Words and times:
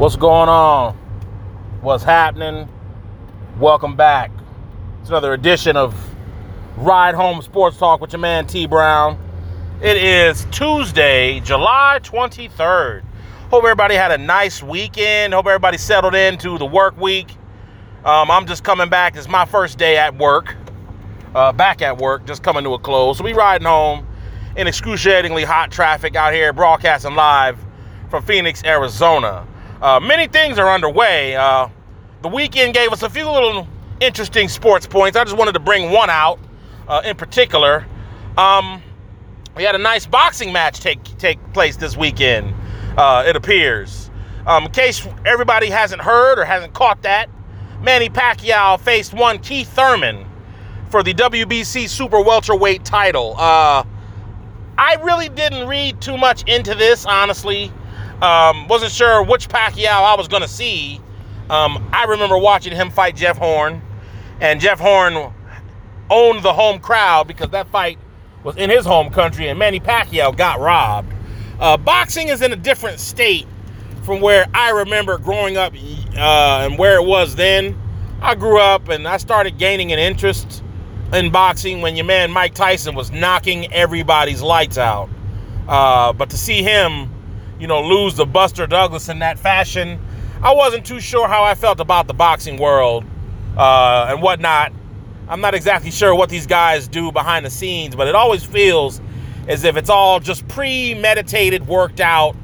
What's 0.00 0.16
going 0.16 0.48
on? 0.48 0.94
What's 1.82 2.02
happening? 2.02 2.70
Welcome 3.58 3.96
back. 3.96 4.30
It's 5.02 5.10
another 5.10 5.34
edition 5.34 5.76
of 5.76 5.94
Ride 6.78 7.14
Home 7.14 7.42
Sports 7.42 7.76
Talk 7.76 8.00
with 8.00 8.14
your 8.14 8.20
man 8.20 8.46
T 8.46 8.66
Brown. 8.66 9.18
It 9.82 9.98
is 9.98 10.46
Tuesday, 10.52 11.40
July 11.40 12.00
23rd. 12.02 13.02
Hope 13.50 13.62
everybody 13.62 13.94
had 13.94 14.10
a 14.10 14.16
nice 14.16 14.62
weekend. 14.62 15.34
Hope 15.34 15.46
everybody 15.46 15.76
settled 15.76 16.14
into 16.14 16.56
the 16.56 16.64
work 16.64 16.96
week. 16.96 17.36
Um, 18.02 18.30
I'm 18.30 18.46
just 18.46 18.64
coming 18.64 18.88
back. 18.88 19.16
It's 19.16 19.28
my 19.28 19.44
first 19.44 19.76
day 19.76 19.98
at 19.98 20.16
work. 20.16 20.56
Uh, 21.34 21.52
back 21.52 21.82
at 21.82 21.98
work, 21.98 22.24
just 22.24 22.42
coming 22.42 22.64
to 22.64 22.72
a 22.72 22.78
close. 22.78 23.18
So 23.18 23.24
we 23.24 23.34
riding 23.34 23.66
home 23.66 24.06
in 24.56 24.66
excruciatingly 24.66 25.44
hot 25.44 25.70
traffic 25.70 26.16
out 26.16 26.32
here, 26.32 26.54
broadcasting 26.54 27.14
live 27.16 27.58
from 28.08 28.22
Phoenix, 28.22 28.64
Arizona. 28.64 29.46
Uh, 29.80 29.98
many 29.98 30.26
things 30.26 30.58
are 30.58 30.68
underway. 30.68 31.34
Uh, 31.34 31.68
the 32.22 32.28
weekend 32.28 32.74
gave 32.74 32.92
us 32.92 33.02
a 33.02 33.08
few 33.08 33.28
little 33.30 33.66
interesting 34.00 34.48
sports 34.48 34.86
points. 34.86 35.16
I 35.16 35.24
just 35.24 35.36
wanted 35.36 35.52
to 35.52 35.60
bring 35.60 35.90
one 35.90 36.10
out 36.10 36.38
uh, 36.86 37.00
in 37.04 37.16
particular. 37.16 37.86
Um, 38.36 38.82
we 39.56 39.62
had 39.62 39.74
a 39.74 39.78
nice 39.78 40.06
boxing 40.06 40.52
match 40.52 40.80
take 40.80 41.02
take 41.18 41.38
place 41.52 41.76
this 41.76 41.96
weekend. 41.96 42.54
Uh, 42.96 43.24
it 43.26 43.36
appears. 43.36 44.10
Um, 44.46 44.64
in 44.64 44.70
case 44.72 45.06
everybody 45.24 45.70
hasn't 45.70 46.02
heard 46.02 46.38
or 46.38 46.44
hasn't 46.44 46.72
caught 46.74 47.02
that, 47.02 47.28
Manny 47.80 48.08
Pacquiao 48.08 48.78
faced 48.80 49.14
one 49.14 49.38
Keith 49.38 49.68
Thurman 49.68 50.26
for 50.90 51.02
the 51.02 51.14
WBC 51.14 51.88
Super 51.88 52.20
Welterweight 52.20 52.84
title. 52.84 53.34
Uh, 53.38 53.84
I 54.76 54.94
really 55.02 55.28
didn't 55.28 55.68
read 55.68 56.00
too 56.00 56.16
much 56.16 56.42
into 56.48 56.74
this, 56.74 57.06
honestly. 57.06 57.72
Um, 58.22 58.68
wasn't 58.68 58.92
sure 58.92 59.22
which 59.22 59.48
Pacquiao 59.48 60.02
I 60.02 60.14
was 60.16 60.28
going 60.28 60.42
to 60.42 60.48
see. 60.48 61.00
Um, 61.48 61.88
I 61.92 62.04
remember 62.04 62.38
watching 62.38 62.74
him 62.74 62.90
fight 62.90 63.16
Jeff 63.16 63.38
Horn, 63.38 63.82
and 64.40 64.60
Jeff 64.60 64.78
Horn 64.78 65.32
owned 66.10 66.42
the 66.42 66.52
home 66.52 66.80
crowd 66.80 67.26
because 67.26 67.50
that 67.50 67.68
fight 67.68 67.98
was 68.44 68.56
in 68.56 68.70
his 68.70 68.84
home 68.84 69.10
country, 69.10 69.48
and 69.48 69.58
Manny 69.58 69.80
Pacquiao 69.80 70.36
got 70.36 70.60
robbed. 70.60 71.12
Uh, 71.58 71.76
boxing 71.76 72.28
is 72.28 72.40
in 72.42 72.52
a 72.52 72.56
different 72.56 73.00
state 73.00 73.46
from 74.02 74.20
where 74.20 74.46
I 74.54 74.70
remember 74.70 75.18
growing 75.18 75.56
up 75.56 75.74
uh, 75.74 76.66
and 76.68 76.78
where 76.78 76.96
it 76.96 77.06
was 77.06 77.36
then. 77.36 77.78
I 78.22 78.34
grew 78.34 78.58
up 78.58 78.88
and 78.88 79.06
I 79.08 79.16
started 79.16 79.58
gaining 79.58 79.92
an 79.92 79.98
interest 79.98 80.62
in 81.12 81.30
boxing 81.30 81.80
when 81.80 81.96
your 81.96 82.04
man 82.04 82.30
Mike 82.30 82.54
Tyson 82.54 82.94
was 82.94 83.10
knocking 83.10 83.72
everybody's 83.72 84.42
lights 84.42 84.78
out. 84.78 85.08
Uh, 85.68 86.12
but 86.12 86.30
to 86.30 86.38
see 86.38 86.62
him 86.62 87.10
you 87.60 87.66
know, 87.66 87.82
lose 87.82 88.14
to 88.14 88.26
Buster 88.26 88.66
Douglas 88.66 89.08
in 89.08 89.18
that 89.18 89.38
fashion. 89.38 90.00
I 90.42 90.54
wasn't 90.54 90.86
too 90.86 91.00
sure 91.00 91.28
how 91.28 91.44
I 91.44 91.54
felt 91.54 91.78
about 91.78 92.06
the 92.06 92.14
boxing 92.14 92.56
world 92.56 93.04
uh, 93.56 94.06
and 94.08 94.22
whatnot. 94.22 94.72
I'm 95.28 95.40
not 95.40 95.54
exactly 95.54 95.90
sure 95.90 96.14
what 96.14 96.30
these 96.30 96.46
guys 96.46 96.88
do 96.88 97.12
behind 97.12 97.44
the 97.44 97.50
scenes, 97.50 97.94
but 97.94 98.08
it 98.08 98.14
always 98.14 98.42
feels 98.42 99.00
as 99.46 99.64
if 99.64 99.76
it's 99.76 99.90
all 99.90 100.18
just 100.18 100.48
premeditated, 100.48 101.66
worked 101.68 102.00
out, 102.00 102.34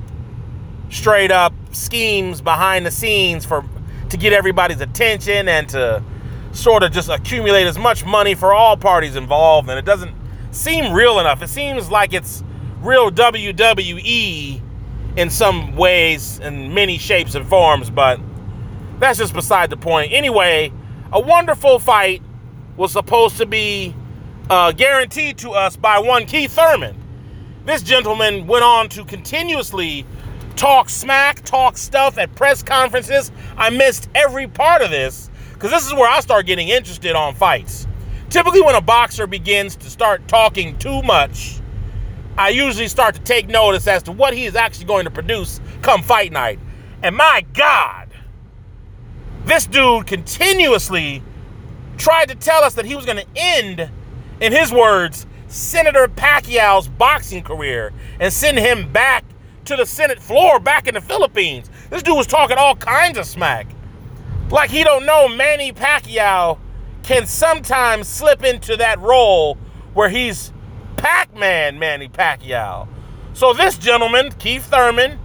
straight 0.91 1.31
up 1.33 1.53
schemes 1.72 2.41
behind 2.41 2.87
the 2.87 2.91
scenes 2.91 3.44
for 3.44 3.64
to 4.11 4.17
get 4.17 4.33
everybody's 4.33 4.81
attention 4.81 5.48
and 5.48 5.69
to 5.70 6.03
sort 6.53 6.83
of 6.83 6.92
just 6.92 7.09
accumulate 7.09 7.67
as 7.67 7.78
much 7.78 8.05
money 8.05 8.34
for 8.34 8.53
all 8.53 8.77
parties 8.77 9.17
involved. 9.17 9.69
And 9.69 9.78
it 9.78 9.84
doesn't 9.84 10.14
seem 10.53 10.92
real 10.92 11.19
enough. 11.19 11.42
It 11.42 11.48
seems 11.48 11.91
like 11.91 12.12
it's 12.12 12.44
real 12.83 13.11
WWE 13.11 14.62
in 15.17 15.31
some 15.31 15.75
ways, 15.77 16.39
in 16.41 16.72
many 16.75 16.98
shapes 16.98 17.34
and 17.34 17.47
forms, 17.47 17.91
but 17.91 18.20
that's 18.98 19.19
just 19.19 19.34
beside 19.34 19.70
the 19.70 19.77
point. 19.77 20.12
Anyway, 20.12 20.72
a 21.12 21.20
wonderful 21.20 21.78
fight 21.78 22.22
was 22.77 22.92
supposed 22.92 23.39
to 23.39 23.47
be 23.47 23.94
uh, 24.50 24.72
guaranteed 24.72 25.38
to 25.38 25.50
us 25.50 25.76
by 25.76 25.99
one 25.99 26.26
Keith 26.26 26.53
Thurman. 26.53 26.97
This 27.65 27.82
gentleman 27.82 28.47
went 28.47 28.65
on 28.65 28.88
to 28.91 29.05
continuously 29.05 30.06
talk 30.55 30.88
smack, 30.88 31.43
talk 31.44 31.76
stuff 31.76 32.19
at 32.19 32.34
press 32.34 32.62
conferences. 32.62 33.32
I 33.56 33.71
missed 33.71 34.09
every 34.15 34.47
part 34.47 34.82
of 34.82 34.91
this 34.91 35.31
because 35.53 35.71
this 35.71 35.87
is 35.87 35.94
where 35.94 36.09
I 36.09 36.21
start 36.21 36.47
getting 36.47 36.69
interested 36.69 37.15
on 37.15 37.34
fights. 37.34 37.87
Typically, 38.28 38.60
when 38.60 38.75
a 38.75 38.81
boxer 38.81 39.26
begins 39.26 39.76
to 39.76 39.91
start 39.91 40.26
talking 40.28 40.78
too 40.78 41.03
much, 41.03 41.60
I 42.38 42.50
usually 42.50 42.88
start 42.88 43.14
to 43.14 43.20
take 43.22 43.48
notice 43.48 43.86
as 43.86 44.02
to 44.04 44.12
what 44.12 44.34
he 44.34 44.44
is 44.44 44.56
actually 44.56 44.86
going 44.86 45.04
to 45.04 45.10
produce 45.10 45.60
come 45.82 46.02
fight 46.02 46.32
night. 46.32 46.58
And 47.02 47.16
my 47.16 47.44
God, 47.54 48.08
this 49.44 49.66
dude 49.66 50.06
continuously 50.06 51.22
tried 51.96 52.28
to 52.28 52.34
tell 52.34 52.62
us 52.62 52.75
that 52.75 52.84
he 52.84 52.94
was 52.94 53.06
going 53.06 53.19
to 53.19 53.26
end, 53.36 53.91
in 54.41 54.52
his 54.52 54.70
words, 54.70 55.26
Senator 55.48 56.08
Pacquiao's 56.08 56.88
boxing 56.88 57.42
career 57.42 57.92
and 58.20 58.32
send 58.32 58.58
him 58.58 58.92
back 58.92 59.25
to 59.64 59.76
the 59.76 59.86
Senate 59.86 60.20
floor 60.20 60.60
back 60.60 60.86
in 60.86 60.94
the 60.94 61.00
Philippines. 61.00 61.70
This 61.91 62.02
dude 62.02 62.16
was 62.16 62.26
talking 62.26 62.56
all 62.58 62.76
kinds 62.76 63.16
of 63.19 63.25
smack. 63.25 63.66
Like 64.50 64.70
he 64.70 64.84
don't 64.84 65.06
know 65.06 65.28
Manny 65.28 65.72
Pacquiao 65.72 66.58
can 67.02 67.26
sometimes 67.26 68.08
slip 68.08 68.44
into 68.44 68.76
that 68.76 69.00
role 69.00 69.54
where 69.94 70.08
he's 70.08 70.52
Pac-Man 70.96 71.78
Manny 71.78 72.08
Pacquiao. 72.08 72.88
So 73.34 73.52
this 73.52 73.76
gentleman, 73.78 74.32
Keith 74.38 74.64
Thurman, 74.64 75.18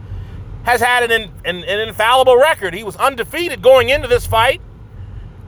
has 0.64 0.82
had 0.82 1.10
an, 1.10 1.32
an, 1.46 1.64
an 1.64 1.88
infallible 1.88 2.38
record. 2.38 2.74
He 2.74 2.84
was 2.84 2.96
undefeated 2.98 3.62
going 3.62 3.90
into 3.90 4.08
this 4.08 4.28
fight. 4.28 4.62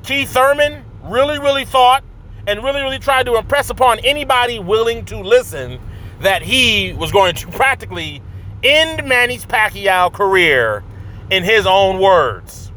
Keith 0.03 0.29
Thurman 0.29 0.84
really, 1.03 1.39
really 1.39 1.66
thought 1.66 2.03
and 2.47 2.63
really, 2.63 2.81
really 2.81 3.00
tried 3.00 3.25
to 3.25 3.35
impress 3.35 3.69
upon 3.69 4.00
anybody 4.00 4.59
willing 4.59 5.06
to 5.06 5.19
listen 5.19 5.79
that 6.22 6.41
he 6.41 6.94
was 6.94 7.11
going 7.11 7.35
to 7.35 7.47
practically 7.47 8.22
end 8.63 9.07
Manny 9.07 9.38
Pacquiao 9.38 10.11
career 10.11 10.84
in 11.29 11.44
his 11.44 11.66
own 11.66 12.00
words. 12.00 12.72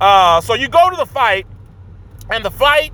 Uh, 0.00 0.40
so 0.40 0.54
you 0.54 0.68
go 0.68 0.90
to 0.90 0.96
the 0.96 1.06
fight, 1.06 1.46
and 2.30 2.44
the 2.44 2.50
fight 2.50 2.92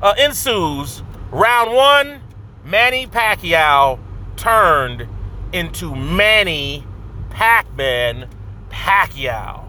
uh, 0.00 0.14
ensues. 0.18 1.02
Round 1.30 1.72
one, 1.72 2.20
Manny 2.64 3.06
Pacquiao 3.06 3.98
turned 4.36 5.08
into 5.52 5.94
Manny 5.94 6.84
Pac-Man 7.30 8.28
Pacquiao. 8.70 9.64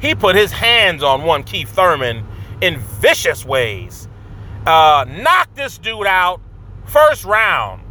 He 0.00 0.14
put 0.14 0.36
his 0.36 0.52
hands 0.52 1.02
on 1.02 1.22
one 1.22 1.42
Keith 1.42 1.70
Thurman 1.70 2.26
in 2.60 2.78
vicious 2.78 3.44
ways. 3.44 4.08
Uh, 4.66 5.04
knocked 5.08 5.56
this 5.56 5.78
dude 5.78 6.06
out 6.06 6.40
first 6.84 7.24
round. 7.24 7.82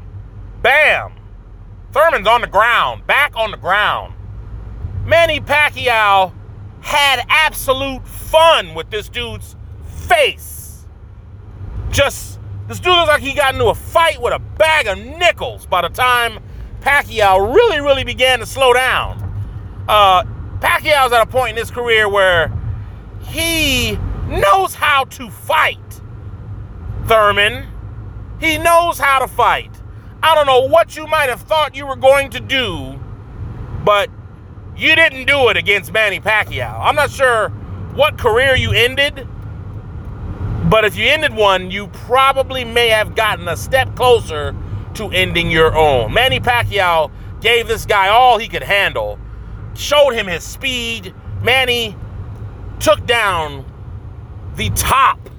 Bam. 0.62 1.14
Thurman's 1.92 2.28
on 2.28 2.42
the 2.42 2.48
ground, 2.48 3.08
back 3.08 3.36
on 3.36 3.52
the 3.52 3.58
ground. 3.58 4.14
Manny 5.06 5.40
Pacquiao 5.40 6.34
had 6.82 7.26
absolute 7.30 8.06
fun 8.08 8.76
with 8.76 8.90
this 8.90 9.10
dude's 9.10 9.56
face. 9.86 10.86
Just 11.90 12.34
this 12.68 12.80
dude 12.80 12.94
looks 12.94 13.08
like 13.08 13.22
he 13.22 13.34
got 13.34 13.53
into 13.53 13.68
a 13.68 13.76
fight 13.76 14.22
with 14.22 14.34
a 14.34 14.40
bag 14.40 14.88
of 14.88 14.98
nickels 14.98 15.66
by 15.66 15.81
the 15.81 15.90
time 15.90 16.40
Pacquiao 16.81 17.53
really, 17.53 17.80
really 17.80 18.03
began 18.03 18.40
to 18.40 18.46
slow 18.46 18.74
down. 18.74 19.22
Uh, 19.88 20.24
Pacquiao's 20.59 21.12
at 21.12 21.22
a 21.22 21.26
point 21.26 21.52
in 21.52 21.58
his 21.58 21.70
career 21.70 22.09
where 22.09 22.52
he 23.28 23.98
knows 24.28 24.74
how 24.74 25.03
to 25.06 25.30
fight. 25.30 25.80
Thurman, 27.06 27.68
he 28.40 28.58
knows 28.58 28.97
how 28.97 29.20
to 29.20 29.28
fight. 29.28 29.72
I 30.24 30.34
don't 30.34 30.47
know 30.47 30.68
what 30.68 30.96
you 30.96 31.06
might 31.06 31.30
have 31.30 31.42
thought 31.42 31.76
you 31.76 31.86
were 31.86 31.96
going 31.96 32.32
to 32.32 32.40
do, 32.40 33.00
but 33.84 34.09
you 34.76 34.96
didn't 34.96 35.26
do 35.26 35.50
it 35.50 35.58
against 35.58 35.92
Manny 35.92 36.20
Pacquiao. 36.20 36.79
I'm 36.79 36.96
not 36.96 37.12
sure 37.12 37.50
what 37.94 38.17
career 38.17 38.56
you 38.56 38.72
ended 38.72 39.28
but 40.70 40.85
if 40.85 40.96
you 40.96 41.06
ended 41.08 41.34
one, 41.34 41.72
you 41.72 41.88
probably 41.88 42.66
may 42.66 42.90
have 42.90 43.16
gotten 43.16 43.47
a 43.47 43.58
step 43.58 43.96
closer 43.96 44.56
to 44.96 45.09
ending 45.09 45.52
your 45.52 45.76
own. 45.76 46.14
Manny 46.14 46.40
Pacquiao 46.40 47.12
gave 47.41 47.67
this 47.67 47.85
guy 47.85 48.08
all 48.08 48.38
he 48.38 48.47
could 48.47 48.64
handle, 48.64 49.20
showed 49.76 50.12
him 50.12 50.28
his 50.28 50.44
speed. 50.44 51.14
Manny 51.41 51.96
took 52.79 53.06
down 53.06 53.66
the 54.56 54.70
top 54.72 55.29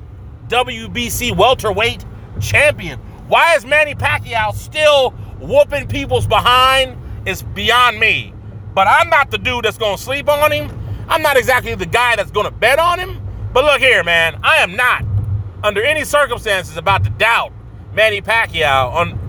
WBC 0.49 1.37
welterweight 1.37 2.05
champion. 2.41 2.99
Why 3.29 3.57
is 3.57 3.65
Manny 3.65 3.95
Pacquiao 3.95 4.55
still 4.55 5.11
whooping 5.41 5.89
people's 5.89 6.27
behind 6.27 6.97
is 7.27 7.43
beyond 7.43 7.99
me. 7.99 8.33
But 8.75 8.87
I'm 8.89 9.09
not 9.09 9.31
the 9.31 9.39
dude 9.39 9.65
that's 9.65 9.79
going 9.79 9.97
to 9.97 10.03
sleep 10.03 10.29
on 10.29 10.53
him. 10.53 10.71
I'm 11.09 11.23
not 11.23 11.37
exactly 11.37 11.75
the 11.75 11.87
guy 11.87 12.17
that's 12.17 12.31
going 12.31 12.47
to 12.47 12.53
bet 12.53 12.79
on 12.79 12.99
him. 12.99 13.21
But 13.53 13.65
look 13.65 13.81
here, 13.81 14.05
man, 14.05 14.39
I 14.43 14.57
am 14.57 14.77
not 14.77 15.05
under 15.67 15.83
any 15.83 16.05
circumstances 16.05 16.77
about 16.77 17.03
to 17.03 17.11
doubt 17.11 17.53
Manny 17.93 18.23
Pacquiao 18.23 18.93
on 18.93 19.27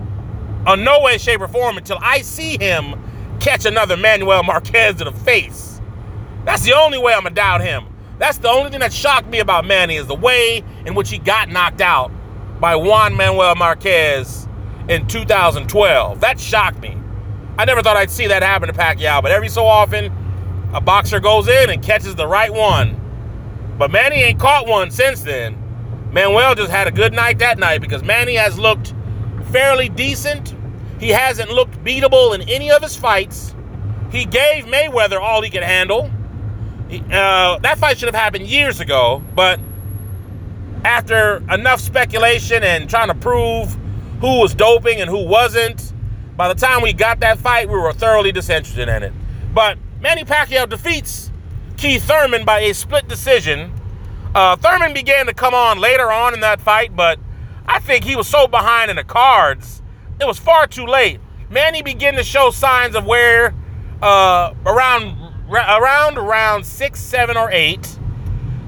on 0.66 0.84
no 0.84 1.00
way, 1.00 1.18
shape, 1.18 1.40
or 1.40 1.48
form 1.48 1.78
until 1.78 1.98
I 2.00 2.20
see 2.20 2.58
him 2.58 2.94
catch 3.40 3.64
another 3.64 3.96
Manuel 3.96 4.42
Marquez 4.44 4.96
to 4.96 5.04
the 5.04 5.12
face. 5.12 5.80
That's 6.44 6.62
the 6.62 6.74
only 6.74 6.98
way 6.98 7.12
I'm 7.12 7.24
gonna 7.24 7.34
doubt 7.34 7.62
him. 7.62 7.86
That's 8.18 8.38
the 8.38 8.48
only 8.48 8.70
thing 8.70 8.80
that 8.80 8.92
shocked 8.92 9.28
me 9.28 9.40
about 9.40 9.64
Manny 9.64 9.96
is 9.96 10.06
the 10.06 10.14
way 10.14 10.62
in 10.86 10.94
which 10.94 11.10
he 11.10 11.18
got 11.18 11.48
knocked 11.48 11.80
out 11.80 12.12
by 12.60 12.76
Juan 12.76 13.16
Manuel 13.16 13.56
Marquez 13.56 14.46
in 14.88 15.06
2012. 15.08 16.20
That 16.20 16.38
shocked 16.38 16.80
me. 16.80 16.96
I 17.56 17.64
never 17.64 17.82
thought 17.82 17.96
I'd 17.96 18.10
see 18.10 18.28
that 18.28 18.42
happen 18.42 18.68
to 18.68 18.74
Pacquiao, 18.74 19.22
but 19.22 19.32
every 19.32 19.48
so 19.48 19.64
often, 19.64 20.12
a 20.72 20.80
boxer 20.80 21.18
goes 21.18 21.48
in 21.48 21.70
and 21.70 21.82
catches 21.82 22.14
the 22.14 22.26
right 22.26 22.52
one. 22.52 23.00
But 23.76 23.90
Manny 23.90 24.16
ain't 24.16 24.38
caught 24.38 24.66
one 24.68 24.90
since 24.90 25.22
then. 25.22 25.67
Manuel 26.12 26.54
just 26.54 26.70
had 26.70 26.86
a 26.86 26.90
good 26.90 27.12
night 27.12 27.38
that 27.38 27.58
night 27.58 27.80
because 27.80 28.02
Manny 28.02 28.34
has 28.34 28.58
looked 28.58 28.94
fairly 29.52 29.88
decent. 29.88 30.54
He 30.98 31.10
hasn't 31.10 31.50
looked 31.50 31.82
beatable 31.84 32.34
in 32.34 32.48
any 32.48 32.70
of 32.70 32.82
his 32.82 32.96
fights. 32.96 33.54
He 34.10 34.24
gave 34.24 34.64
Mayweather 34.64 35.20
all 35.20 35.42
he 35.42 35.50
could 35.50 35.62
handle. 35.62 36.10
Uh, 36.90 37.58
that 37.58 37.76
fight 37.78 37.98
should 37.98 38.08
have 38.08 38.14
happened 38.14 38.46
years 38.46 38.80
ago, 38.80 39.22
but 39.34 39.60
after 40.84 41.42
enough 41.52 41.80
speculation 41.80 42.62
and 42.62 42.88
trying 42.88 43.08
to 43.08 43.14
prove 43.14 43.76
who 44.20 44.40
was 44.40 44.54
doping 44.54 45.00
and 45.00 45.10
who 45.10 45.26
wasn't, 45.26 45.92
by 46.36 46.48
the 46.48 46.54
time 46.54 46.82
we 46.82 46.92
got 46.92 47.20
that 47.20 47.38
fight, 47.38 47.68
we 47.68 47.76
were 47.76 47.92
thoroughly 47.92 48.32
disinterested 48.32 48.88
in 48.88 49.02
it. 49.02 49.12
But 49.52 49.76
Manny 50.00 50.24
Pacquiao 50.24 50.68
defeats 50.68 51.30
Keith 51.76 52.04
Thurman 52.04 52.44
by 52.44 52.60
a 52.60 52.74
split 52.74 53.08
decision. 53.08 53.72
Uh, 54.38 54.54
Thurman 54.54 54.94
began 54.94 55.26
to 55.26 55.34
come 55.34 55.52
on 55.52 55.80
later 55.80 56.12
on 56.12 56.32
in 56.32 56.38
that 56.42 56.60
fight, 56.60 56.94
but 56.94 57.18
I 57.66 57.80
think 57.80 58.04
he 58.04 58.14
was 58.14 58.28
so 58.28 58.46
behind 58.46 58.88
in 58.88 58.94
the 58.94 59.02
cards, 59.02 59.82
it 60.20 60.28
was 60.28 60.38
far 60.38 60.68
too 60.68 60.86
late. 60.86 61.18
Manny 61.50 61.82
began 61.82 62.14
to 62.14 62.22
show 62.22 62.50
signs 62.50 62.94
of 62.94 63.04
where 63.04 63.52
uh, 64.00 64.54
around 64.64 65.16
around 65.50 66.18
around 66.18 66.64
six, 66.64 67.00
seven, 67.00 67.36
or 67.36 67.50
eight, 67.50 67.98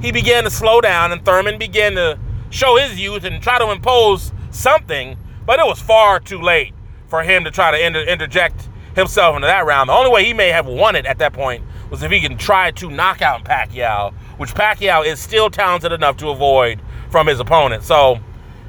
he 0.02 0.11
began 0.11 0.43
to 0.43 0.50
slow 0.50 0.81
down, 0.81 1.12
and 1.12 1.25
Thurman 1.25 1.56
began 1.56 1.94
to 1.94 2.19
show 2.50 2.76
his 2.76 2.99
youth 2.99 3.22
and 3.22 3.40
try 3.40 3.61
to 3.61 3.70
impose 3.70 4.32
something. 4.50 5.17
But 5.46 5.61
it 5.61 5.67
was 5.67 5.81
far 5.81 6.19
too 6.19 6.43
late 6.43 6.75
for 7.06 7.22
him 7.22 7.44
to 7.44 7.52
try 7.52 7.70
to 7.70 7.87
inter- 7.87 8.02
interject 8.02 8.69
himself 8.96 9.37
into 9.37 9.46
that 9.46 9.64
round. 9.64 9.88
The 9.88 9.93
only 9.93 10.11
way 10.11 10.25
he 10.25 10.34
may 10.34 10.49
have 10.49 10.67
won 10.67 10.96
it 10.96 11.06
at 11.06 11.19
that 11.19 11.32
point 11.32 11.62
was 11.90 12.02
if 12.02 12.11
he 12.11 12.20
can 12.20 12.37
try 12.37 12.72
to 12.72 12.90
knock 12.90 13.22
out 13.22 13.44
Pacquiao, 13.44 14.14
which 14.41 14.55
Pacquiao 14.55 15.05
is 15.05 15.21
still 15.21 15.51
talented 15.51 15.93
enough 15.93 16.17
to 16.17 16.31
avoid 16.31 16.81
from 17.11 17.27
his 17.27 17.41
opponent. 17.41 17.83
So 17.85 18.19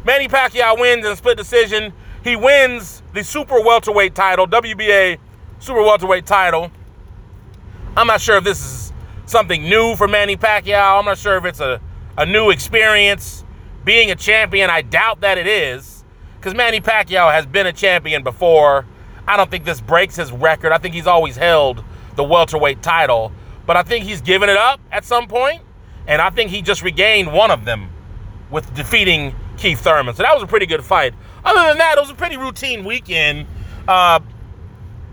Manny 0.04 0.28
Pacquiao 0.28 0.78
wins 0.78 1.06
in 1.06 1.14
a 1.14 1.16
split 1.16 1.38
decision. 1.38 1.94
He 2.26 2.36
wins 2.36 3.02
the 3.14 3.24
super 3.24 3.62
welterweight 3.62 4.14
title, 4.14 4.46
WBA 4.48 5.18
super 5.60 5.82
welterweight 5.82 6.26
title. 6.26 6.74
I'm 7.96 8.06
not 8.06 8.20
sure 8.20 8.36
if 8.36 8.44
this 8.44 8.62
is 8.62 8.92
something 9.26 9.64
new 9.64 9.96
for 9.96 10.10
Manny 10.10 10.36
Pacquiao. 10.36 11.00
I'm 11.00 11.06
not 11.06 11.18
sure 11.18 11.38
if 11.38 11.46
it's 11.46 11.62
a, 11.62 11.80
a 12.18 12.26
new 12.26 12.50
experience 12.50 13.46
being 13.86 14.12
a 14.12 14.16
champion. 14.16 14.70
I 14.70 14.82
doubt 14.82 15.22
that 15.22 15.38
it 15.38 15.48
is 15.48 16.04
because 16.36 16.54
Manny 16.54 16.82
Pacquiao 16.82 17.32
has 17.32 17.46
been 17.46 17.66
a 17.66 17.72
champion 17.74 18.24
before. 18.24 18.86
I 19.26 19.38
don't 19.38 19.50
think 19.50 19.64
this 19.64 19.80
breaks 19.80 20.18
his 20.18 20.34
record. 20.34 20.74
I 20.74 20.80
think 20.80 20.96
he's 20.96 21.08
always 21.08 21.38
held 21.38 21.82
the 22.16 22.26
welterweight 22.26 22.82
title, 22.82 23.32
but 23.66 23.78
I 23.78 23.84
think 23.84 24.06
he's 24.06 24.22
given 24.22 24.50
it 24.50 24.58
up 24.58 24.80
at 24.92 25.06
some 25.06 25.28
point, 25.28 25.62
and 26.08 26.22
I 26.22 26.30
think 26.30 26.52
he 26.52 26.62
just 26.62 26.82
regained 26.82 27.32
one 27.32 27.52
of 27.52 27.66
them 27.66 27.90
with 28.50 28.74
defeating 28.74 29.36
Keith 29.58 29.80
Thurman. 29.80 30.16
So 30.16 30.24
that 30.24 30.34
was 30.34 30.44
a 30.44 30.48
pretty 30.48 30.66
good 30.66 30.84
fight. 30.84 31.14
Other 31.44 31.70
than 31.70 31.78
that, 31.78 31.98
it 31.98 32.02
was 32.02 32.10
a 32.10 32.16
pretty 32.16 32.38
routine 32.38 32.84
weekend. 32.84 33.48
Uh, 33.88 34.20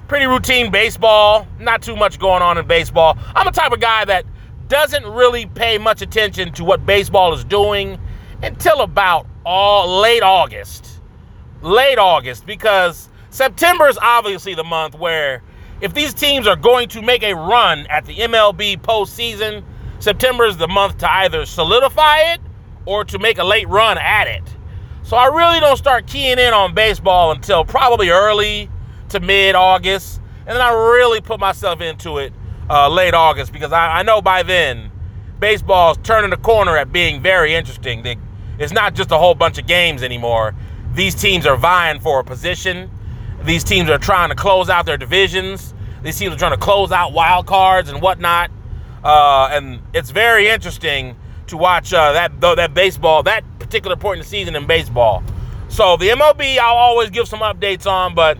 pretty 0.09 0.27
routine 0.27 0.71
baseball. 0.71 1.47
Not 1.61 1.83
too 1.83 1.97
much 1.97 2.19
going 2.19 2.43
on 2.43 2.59
in 2.59 2.67
baseball. 2.67 3.17
I'm 3.35 3.47
a 3.47 3.53
type 3.53 3.73
of 3.73 3.81
guy 3.81 4.05
that 4.06 4.25
doesn't 4.69 5.06
really 5.06 5.47
pay 5.47 5.79
much 5.79 6.03
attention 6.03 6.53
to 6.55 6.65
what 6.65 6.85
baseball 6.85 7.33
is 7.33 7.45
doing 7.45 7.99
until 8.43 8.83
about 8.83 9.27
all 9.45 10.00
late 10.00 10.23
August. 10.23 11.00
Late 11.62 11.99
August, 11.99 12.47
because 12.47 13.09
September 13.31 13.89
is 13.89 13.99
obviously 14.00 14.55
the 14.55 14.65
month 14.65 14.95
where 14.95 15.43
if 15.81 15.95
these 15.95 16.13
teams 16.13 16.47
are 16.47 16.57
going 16.57 16.89
to 16.91 17.03
make 17.03 17.23
a 17.23 17.35
run 17.35 17.87
at 17.87 18.05
the 18.05 18.17
MLB 18.17 18.81
postseason, 18.81 19.63
September 20.01 20.45
is 20.45 20.57
the 20.57 20.69
month 20.69 20.99
to 20.99 21.11
either 21.11 21.47
solidify 21.47 22.33
it 22.33 22.41
or 22.85 23.05
to 23.05 23.19
make 23.19 23.39
a 23.39 23.45
late 23.45 23.69
run 23.69 23.99
at 23.99 24.27
it. 24.27 24.43
So 25.03 25.17
I 25.17 25.27
really 25.27 25.61
don't 25.61 25.77
start 25.77 26.07
keying 26.07 26.39
in 26.39 26.53
on 26.53 26.75
baseball 26.75 27.31
until 27.33 27.65
probably 27.65 28.11
early 28.11 28.71
to 29.11 29.21
mid 29.21 29.55
August. 29.55 30.21
And 30.41 30.49
then 30.49 30.61
I 30.61 30.73
really 30.73 31.21
put 31.21 31.41
myself 31.41 31.81
into 31.81 32.19
it 32.19 32.33
uh, 32.69 32.89
late 32.89 33.15
August 33.15 33.53
because 33.53 33.73
I, 33.73 34.01
I, 34.01 34.03
know 34.03 34.21
by 34.21 34.43
then 34.43 34.91
baseball 35.39 35.93
is 35.93 35.99
turning 36.03 36.31
the 36.31 36.37
corner 36.37 36.77
at 36.77 36.93
being 36.93 37.23
very 37.23 37.55
interesting. 37.55 38.03
They, 38.03 38.17
it's 38.59 38.73
not 38.73 38.95
just 38.95 39.11
a 39.11 39.19
whole 39.19 39.35
bunch 39.35 39.59
of 39.59 39.67
games 39.67 40.03
anymore. 40.03 40.55
These 40.95 41.15
teams 41.15 41.47
are 41.47 41.57
vying 41.57 42.01
for 42.01 42.21
a 42.21 42.25
position. 42.25 42.91
These 43.44 43.64
teams 43.64 43.88
are 43.90 43.99
trying 43.99 44.31
to 44.31 44.35
close 44.35 44.69
out 44.69 44.87
their 44.87 44.96
divisions. 44.96 45.75
These 46.02 46.19
teams 46.19 46.35
are 46.35 46.38
trying 46.38 46.52
to 46.52 46.58
close 46.58 46.93
out 46.93 47.12
wild 47.12 47.46
cards 47.46 47.88
and 47.88 48.00
whatnot. 48.02 48.50
Uh, 49.02 49.49
and 49.52 49.81
it's 49.94 50.11
very 50.11 50.49
interesting 50.49 51.17
to 51.46 51.56
watch 51.56 51.93
uh, 51.93 52.12
that 52.12 52.40
that 52.40 52.75
baseball, 52.75 53.23
that 53.23 53.44
particular 53.58 53.96
point 53.96 54.19
in 54.19 54.23
the 54.23 54.29
season 54.29 54.55
in 54.55 54.67
baseball. 54.67 55.23
So 55.69 55.96
the 55.96 56.08
MLB, 56.08 56.58
I'll 56.58 56.76
always 56.76 57.11
give 57.11 57.29
some 57.29 57.40
updates 57.40 57.87
on, 57.87 58.14
but 58.14 58.38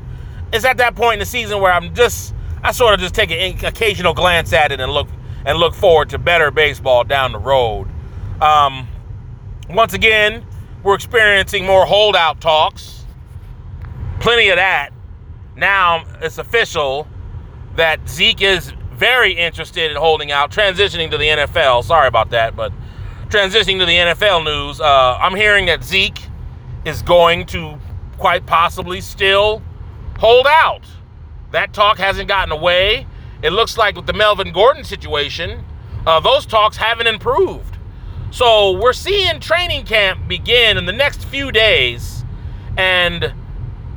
it's 0.53 0.65
at 0.65 0.79
that 0.79 0.95
point 0.95 1.15
in 1.15 1.19
the 1.21 1.27
season 1.27 1.61
where 1.61 1.73
I'm 1.73 1.95
just, 1.95 2.35
I 2.63 2.73
sort 2.73 2.95
of 2.95 3.01
just 3.01 3.15
take 3.15 3.31
an 3.31 3.65
occasional 3.65 4.15
glance 4.15 4.53
at 4.53 4.73
it 4.73 4.81
and 4.81 4.93
look 4.93 5.09
and 5.45 5.59
look 5.59 5.75
forward 5.75 6.11
to 6.11 6.19
better 6.19 6.51
baseball 6.51 7.05
down 7.05 7.33
the 7.33 7.39
road. 7.39 7.87
Um, 8.41 8.89
once 9.71 9.95
again, 9.95 10.45
we're 10.83 10.95
experiencing 10.95 11.65
more 11.65 11.87
holdout 11.87 12.41
talks. 12.41 12.98
Plenty 14.21 14.49
of 14.49 14.57
that. 14.57 14.91
Now 15.57 16.05
it's 16.21 16.39
official 16.39 17.07
that 17.77 18.09
Zeke 18.09 18.43
is 18.43 18.73
very 18.93 19.33
interested 19.33 19.91
in 19.91 19.97
holding 19.97 20.33
out, 20.33 20.51
transitioning 20.51 21.11
to 21.11 21.19
the 21.19 21.27
NFL. 21.27 21.85
Sorry 21.85 22.09
about 22.09 22.31
that, 22.31 22.57
but 22.57 22.73
transitioning 23.29 23.79
to 23.79 23.87
the 23.87 23.93
NFL 23.93 24.45
news, 24.45 24.81
uh, 24.81 25.19
I'm 25.21 25.37
hearing 25.37 25.67
that 25.67 25.85
Zeke 25.85 26.21
is 26.85 27.03
going 27.03 27.47
to 27.47 27.79
quite 28.19 28.47
possibly 28.47 29.01
still 29.01 29.63
hold 30.19 30.47
out. 30.47 30.83
That 31.53 31.73
talk 31.73 31.99
hasn't 31.99 32.29
gotten 32.29 32.53
away. 32.53 33.07
It 33.43 33.51
looks 33.51 33.79
like 33.79 33.95
with 33.95 34.07
the 34.07 34.13
Melvin 34.13 34.53
Gordon 34.53 34.83
situation, 34.83 35.65
uh, 36.07 36.19
those 36.21 36.45
talks 36.45 36.77
haven't 36.77 37.07
improved. 37.07 37.77
So 38.31 38.79
we're 38.79 38.93
seeing 38.93 39.41
training 39.41 39.85
camp 39.85 40.29
begin 40.29 40.77
in 40.77 40.87
the 40.87 40.93
next 40.93 41.25
few 41.25 41.53
days, 41.53 42.25
and 42.77 43.33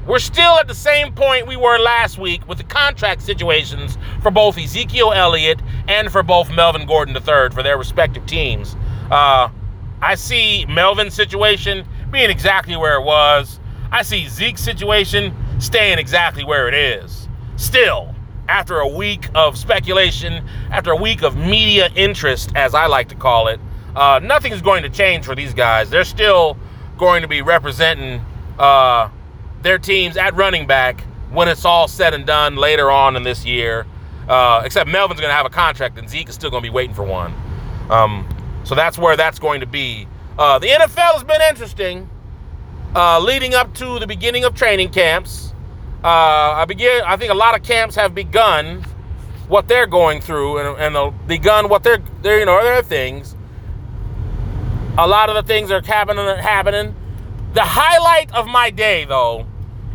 we're 0.08 0.20
still 0.20 0.58
at 0.58 0.68
the 0.68 0.76
same 0.76 1.14
point 1.14 1.48
we 1.48 1.56
were 1.56 1.78
last 1.78 2.18
week 2.18 2.48
with 2.48 2.58
the 2.58 2.64
contract 2.64 3.22
situations 3.22 3.98
for 4.22 4.32
both 4.32 4.58
Ezekiel 4.58 5.14
Elliott 5.14 5.62
and 5.88 6.12
for 6.12 6.24
both 6.24 6.50
Melvin 6.52 6.88
Gordon 6.88 7.16
III 7.16 7.50
for 7.52 7.62
their 7.62 7.78
respective 7.78 8.26
teams. 8.26 8.76
Uh, 9.12 9.50
I 10.02 10.16
see 10.16 10.66
Melvin's 10.66 11.14
situation 11.14 11.88
being 12.10 12.30
exactly 12.30 12.76
where 12.76 12.96
it 12.96 13.04
was. 13.04 13.60
I 13.92 14.02
see 14.02 14.28
Zeke's 14.28 14.64
situation 14.64 15.36
staying 15.60 16.00
exactly 16.00 16.44
where 16.44 16.68
it 16.68 16.74
is. 16.74 17.28
Still, 17.56 18.16
after 18.48 18.80
a 18.80 18.88
week 18.88 19.30
of 19.36 19.58
speculation, 19.58 20.44
after 20.72 20.92
a 20.92 20.96
week 20.96 21.22
of 21.22 21.38
media 21.38 21.90
interest, 21.96 22.52
as 22.56 22.74
I 22.74 22.88
like 22.88 23.10
to 23.10 23.16
call 23.16 23.48
it, 23.48 23.60
uh, 23.96 24.20
nothing 24.24 24.52
is 24.54 24.62
going 24.62 24.84
to 24.84 24.90
change 24.90 25.26
for 25.26 25.36
these 25.36 25.54
guys. 25.54 25.90
They're 25.90 26.04
still 26.04 26.58
going 26.98 27.22
to 27.22 27.28
be 27.28 27.42
representing 27.42 28.26
uh, 28.58 29.10
their 29.62 29.78
teams 29.78 30.18
at 30.18 30.36
running 30.36 30.68
back 30.68 31.02
when 31.32 31.48
it's 31.48 31.66
all 31.66 31.88
said 31.88 32.14
and 32.14 32.26
done 32.26 32.56
later 32.56 32.92
on 32.92 33.16
in 33.16 33.24
this 33.24 33.46
year. 33.46 33.86
Uh, 34.28 34.62
except 34.64 34.90
Melvin's 34.90 35.20
going 35.20 35.30
to 35.30 35.36
have 35.36 35.46
a 35.46 35.50
contract, 35.50 35.98
and 35.98 36.10
Zeke 36.10 36.30
is 36.30 36.36
still 36.36 36.50
going 36.50 36.64
to 36.64 36.70
be 36.70 36.74
waiting 36.74 36.96
for 36.96 37.04
one. 37.04 37.34
Um, 37.90 38.28
so 38.64 38.76
that's 38.76 38.98
where 38.98 39.18
that's 39.18 39.40
going 39.40 39.60
to 39.60 39.66
be. 39.66 40.08
Uh, 40.38 40.60
the 40.60 40.68
NFL 40.68 41.14
has 41.14 41.24
been 41.24 41.42
interesting, 41.42 42.10
uh, 42.96 43.20
leading 43.20 43.54
up 43.54 43.74
to 43.76 44.00
the 44.00 44.08
beginning 44.08 44.46
of 44.46 44.56
training 44.56 44.90
camps. 44.90 45.54
Uh, 46.04 46.08
I 46.08 46.66
begin. 46.66 47.02
I 47.06 47.18
think 47.18 47.32
a 47.32 47.36
lot 47.36 47.56
of 47.56 47.64
camps 47.64 47.96
have 47.96 48.16
begun 48.16 48.86
what 49.48 49.68
they're 49.68 49.88
going 49.88 50.22
through 50.22 50.60
and, 50.60 50.96
and 50.96 51.28
begun 51.28 51.68
what 51.68 51.84
they're, 51.84 52.02
they're 52.22 52.40
you 52.40 52.46
know 52.46 52.64
their 52.64 52.82
things. 52.82 53.36
A 54.98 55.08
lot 55.08 55.30
of 55.30 55.36
the 55.36 55.44
things 55.44 55.72
are 55.72 55.82
happening. 55.82 56.26
Happening. 56.38 56.96
The 57.54 57.64
highlight 57.64 58.34
of 58.34 58.48
my 58.48 58.70
day, 58.70 59.04
though, 59.04 59.46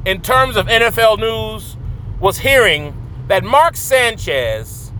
in 0.07 0.23
terms 0.23 0.57
of 0.57 0.67
NFL 0.67 1.19
news, 1.19 1.77
was 2.21 2.39
hearing 2.39 2.97
that 3.27 3.43
Mark 3.43 3.77
Sanchez 3.77 4.93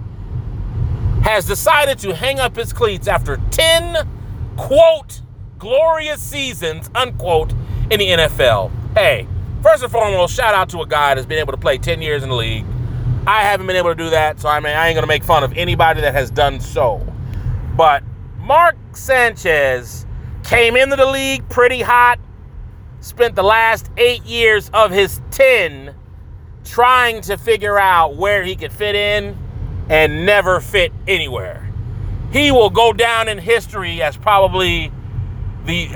has 1.23 1.47
decided 1.47 1.99
to 2.01 2.15
hang 2.15 2.41
up 2.41 2.57
his 2.57 2.73
cleats 2.73 3.07
after 3.07 3.41
10, 3.53 4.07
quote, 4.57 5.23
glorious 5.59 6.21
seasons, 6.21 6.91
unquote, 6.97 7.53
in 7.91 8.01
the 8.01 8.09
NFL. 8.09 8.73
Hey, 8.95 9.29
first 9.63 9.85
and 9.85 9.93
foremost, 9.93 10.35
shout 10.35 10.55
out 10.55 10.69
to 10.71 10.81
a 10.83 10.87
guy 10.87 11.15
that's 11.15 11.27
been 11.27 11.39
able 11.39 11.53
to 11.53 11.59
play 11.59 11.79
10 11.79 12.03
years 12.03 12.25
in 12.25 12.29
the 12.29 12.35
league. 12.35 12.67
I 13.29 13.43
haven't 13.43 13.69
been 13.69 13.77
able 13.77 13.91
to 13.91 13.95
do 13.95 14.11
that, 14.11 14.41
so 14.41 14.49
I 14.49 14.59
mean, 14.59 14.75
I 14.75 14.89
ain't 14.89 14.97
gonna 14.97 15.07
make 15.07 15.23
fun 15.23 15.45
of 15.45 15.53
anybody 15.57 16.01
that 16.01 16.15
has 16.15 16.33
done 16.33 16.61
so. 16.61 17.01
But 17.77 18.03
Mark 18.39 18.77
Sanchez 18.93 20.05
came 20.43 20.77
into 20.77 20.97
the 20.97 21.07
league 21.07 21.49
pretty 21.49 21.81
hot, 21.81 22.19
spent 23.07 23.37
the 23.37 23.43
last 23.43 23.89
eight 23.97 24.25
years 24.25 24.69
of 24.75 24.91
his 24.91 25.21
10 25.31 25.95
trying 26.65 27.21
to 27.23 27.37
figure 27.37 27.79
out 27.79 28.17
where 28.17 28.43
he 28.43 28.57
could 28.57 28.73
fit 28.73 28.97
in 28.97 29.39
and 29.89 30.27
never 30.27 30.61
fit 30.61 30.93
anywhere. 31.07 31.71
He 32.33 32.51
will 32.51 32.71
go 32.71 32.93
down 32.93 33.29
in 33.29 33.39
history 33.39 34.03
as 34.03 34.17
probably 34.17 34.91
the 35.65 35.89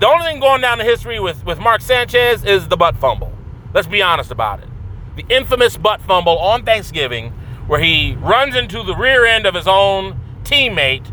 the 0.00 0.06
only 0.06 0.26
thing 0.26 0.40
going 0.40 0.60
down 0.60 0.80
in 0.80 0.86
history 0.86 1.18
with, 1.18 1.44
with 1.44 1.58
Mark 1.58 1.80
Sanchez 1.80 2.44
is 2.44 2.68
the 2.68 2.76
butt 2.76 2.96
fumble. 2.96 3.32
Let's 3.74 3.86
be 3.86 4.02
honest 4.02 4.30
about 4.30 4.60
it. 4.60 4.68
The 5.16 5.24
infamous 5.34 5.76
butt 5.76 6.00
fumble 6.00 6.38
on 6.38 6.64
Thanksgiving, 6.64 7.32
where 7.66 7.80
he 7.80 8.16
runs 8.20 8.54
into 8.54 8.82
the 8.82 8.94
rear 8.94 9.26
end 9.26 9.46
of 9.46 9.54
his 9.54 9.66
own 9.66 10.18
teammate 10.42 11.06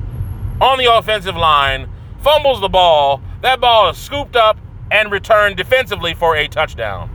on 0.62 0.78
the 0.78 0.94
offensive 0.94 1.36
line, 1.36 1.90
fumbles 2.22 2.62
the 2.62 2.70
ball. 2.70 3.22
That 3.42 3.60
ball 3.60 3.90
is 3.90 3.98
scooped 3.98 4.36
up 4.36 4.58
and 4.92 5.12
returned 5.12 5.58
defensively 5.58 6.14
for 6.14 6.36
a 6.36 6.48
touchdown. 6.48 7.10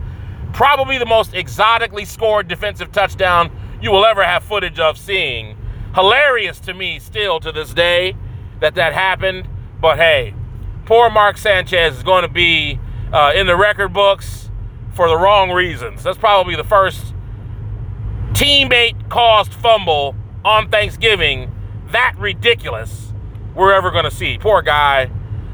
Probably 0.53 0.99
the 0.99 1.07
most 1.07 1.35
exotically 1.35 2.05
scored 2.05 2.49
defensive 2.49 2.93
touchdown 2.93 3.51
you 3.81 3.91
will 3.91 4.05
ever 4.05 4.23
have 4.23 4.45
footage 4.45 4.79
of 4.79 4.99
seeing. 4.99 5.57
Hilarious 5.95 6.61
to 6.61 6.75
me 6.75 6.99
still 6.99 7.41
to 7.41 7.53
this 7.53 7.73
day 7.75 8.17
that 8.61 8.75
that 8.75 8.93
happened. 8.93 9.49
But 9.81 9.97
hey, 9.97 10.35
poor 10.85 11.11
Mark 11.11 11.37
Sanchez 11.39 11.97
is 11.97 12.03
going 12.03 12.23
to 12.23 12.29
be 12.29 12.79
uh, 13.13 13.33
in 13.35 13.47
the 13.47 13.57
record 13.57 13.93
books 13.93 14.51
for 14.95 15.09
the 15.09 15.17
wrong 15.17 15.51
reasons. 15.51 16.03
That's 16.03 16.19
probably 16.19 16.57
the 16.57 16.65
first 16.65 17.15
teammate 18.33 19.09
caused 19.09 19.53
fumble 19.53 20.15
on 20.45 20.69
Thanksgiving 20.69 21.51
that 21.93 22.15
ridiculous 22.19 23.13
we're 23.55 23.73
ever 23.73 23.91
going 23.91 24.05
to 24.05 24.11
see. 24.11 24.39
Poor 24.39 24.63
guy. 24.63 25.11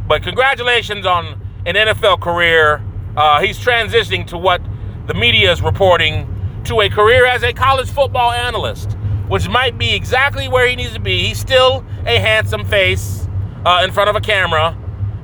But 0.07 0.23
congratulations 0.23 1.05
on 1.05 1.41
an 1.67 1.75
NFL 1.75 2.21
career. 2.21 2.83
Uh, 3.17 3.41
he's 3.41 3.59
transitioning 3.59 4.27
to 4.29 4.39
what 4.39 4.61
the 5.07 5.15
media 5.15 5.51
is 5.51 5.63
reporting 5.63 6.27
to 6.65 6.81
a 6.81 6.89
career 6.89 7.27
as 7.27 7.43
a 7.43 7.53
college 7.53 7.91
football 7.91 8.33
analyst, 8.33 8.93
which 9.29 9.49
might 9.49 9.79
be 9.79 9.95
exactly 9.95 10.49
where 10.49 10.67
he 10.67 10.77
needs 10.77 10.93
to 10.93 11.01
be. 11.01 11.27
He's 11.27 11.39
still 11.39 11.85
a 12.07 12.19
handsome 12.19 12.65
face 12.65 13.29
uh, 13.65 13.83
in 13.85 13.93
front 13.93 14.11
of 14.11 14.17
a 14.17 14.21
camera 14.21 14.77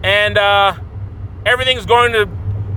and 0.04 0.36
uh, 0.36 0.74
everything's 1.46 1.86
going 1.86 2.12
to 2.12 2.28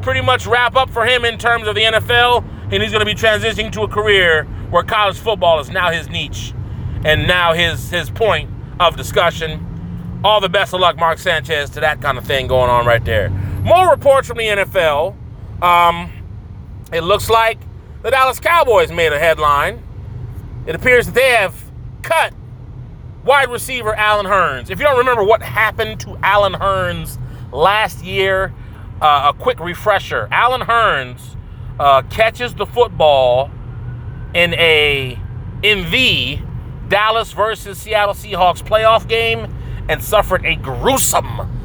pretty 0.01 0.21
much 0.21 0.47
wrap 0.47 0.77
up 0.77 0.89
for 0.89 1.05
him 1.05 1.25
in 1.25 1.37
terms 1.37 1.67
of 1.67 1.75
the 1.75 1.81
NFL, 1.81 2.43
and 2.71 2.81
he's 2.81 2.91
going 2.91 3.01
to 3.01 3.05
be 3.05 3.13
transitioning 3.13 3.69
to 3.73 3.81
a 3.81 3.87
career 3.87 4.45
where 4.69 4.81
college 4.81 5.19
football 5.19 5.59
is 5.59 5.69
now 5.69 5.91
his 5.91 6.07
niche 6.09 6.53
and 7.03 7.27
now 7.27 7.53
his 7.53 7.91
his 7.91 8.09
point 8.09 8.49
of 8.79 8.95
discussion. 8.95 9.63
All 10.23 10.39
the 10.39 10.49
best 10.49 10.73
of 10.73 10.79
luck, 10.79 10.97
Mark 10.97 11.19
Sanchez, 11.19 11.69
to 11.71 11.81
that 11.81 12.01
kind 12.01 12.17
of 12.17 12.25
thing 12.25 12.47
going 12.47 12.69
on 12.69 12.85
right 12.85 13.03
there. 13.03 13.29
More 13.67 13.91
reports 13.91 14.29
from 14.29 14.37
the 14.37 14.45
NFL. 14.45 15.13
Um, 15.61 16.09
it 16.93 17.01
looks 17.01 17.29
like 17.29 17.59
the 18.01 18.09
Dallas 18.09 18.39
Cowboys 18.39 18.91
made 18.91 19.11
a 19.11 19.19
headline. 19.19 19.83
It 20.65 20.73
appears 20.73 21.07
that 21.07 21.15
they 21.15 21.31
have 21.31 21.69
cut 22.01 22.33
wide 23.25 23.49
receiver 23.49 23.93
Allen 23.93 24.25
Hurns. 24.25 24.69
If 24.69 24.79
you 24.79 24.85
don't 24.85 24.97
remember 24.97 25.21
what 25.21 25.41
happened 25.41 25.99
to 25.99 26.17
Allen 26.23 26.53
Hurns 26.53 27.19
last 27.51 28.05
year, 28.05 28.53
uh, 29.01 29.33
a 29.35 29.37
quick 29.37 29.59
refresher. 29.59 30.29
Allen 30.31 30.61
Hurns 30.61 31.35
uh, 31.77 32.03
catches 32.03 32.53
the 32.55 32.65
football 32.65 33.51
in 34.33 34.53
a 34.53 35.19
the 35.61 36.39
Dallas 36.87 37.33
versus 37.33 37.77
Seattle 37.77 38.13
Seahawks 38.13 38.63
playoff 38.63 39.07
game 39.09 39.53
and 39.89 40.01
suffered 40.01 40.45
a 40.45 40.55
gruesome, 40.55 41.56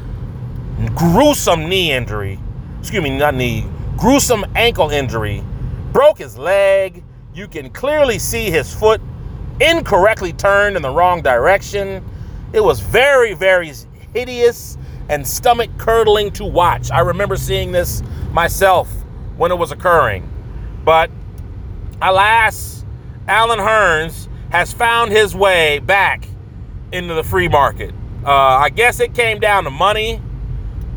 gruesome 0.95 1.69
knee 1.69 1.91
injury. 1.91 2.39
Excuse 2.79 3.03
me, 3.03 3.17
not 3.17 3.35
knee, 3.35 3.65
gruesome 3.97 4.45
ankle 4.55 4.89
injury. 4.89 5.43
Broke 5.91 6.17
his 6.17 6.37
leg. 6.37 7.03
You 7.33 7.47
can 7.47 7.69
clearly 7.69 8.19
see 8.19 8.49
his 8.49 8.73
foot 8.73 9.01
incorrectly 9.59 10.33
turned 10.33 10.75
in 10.75 10.81
the 10.81 10.89
wrong 10.89 11.21
direction. 11.21 12.03
It 12.53 12.63
was 12.63 12.79
very, 12.79 13.33
very 13.33 13.71
hideous 14.13 14.77
and 15.09 15.27
stomach 15.27 15.69
curdling 15.77 16.31
to 16.31 16.45
watch. 16.45 16.91
I 16.91 16.99
remember 16.99 17.35
seeing 17.35 17.71
this 17.71 18.01
myself 18.31 18.89
when 19.37 19.51
it 19.51 19.55
was 19.55 19.71
occurring. 19.71 20.29
But 20.83 21.09
alas, 22.01 22.85
Allen 23.27 23.59
Hurns 23.59 24.27
has 24.51 24.73
found 24.73 25.11
his 25.11 25.35
way 25.35 25.79
back 25.79 26.27
into 26.91 27.13
the 27.13 27.23
free 27.23 27.47
market. 27.47 27.93
Uh, 28.25 28.31
I 28.31 28.69
guess 28.69 28.99
it 28.99 29.13
came 29.13 29.39
down 29.39 29.63
to 29.63 29.69
money. 29.69 30.21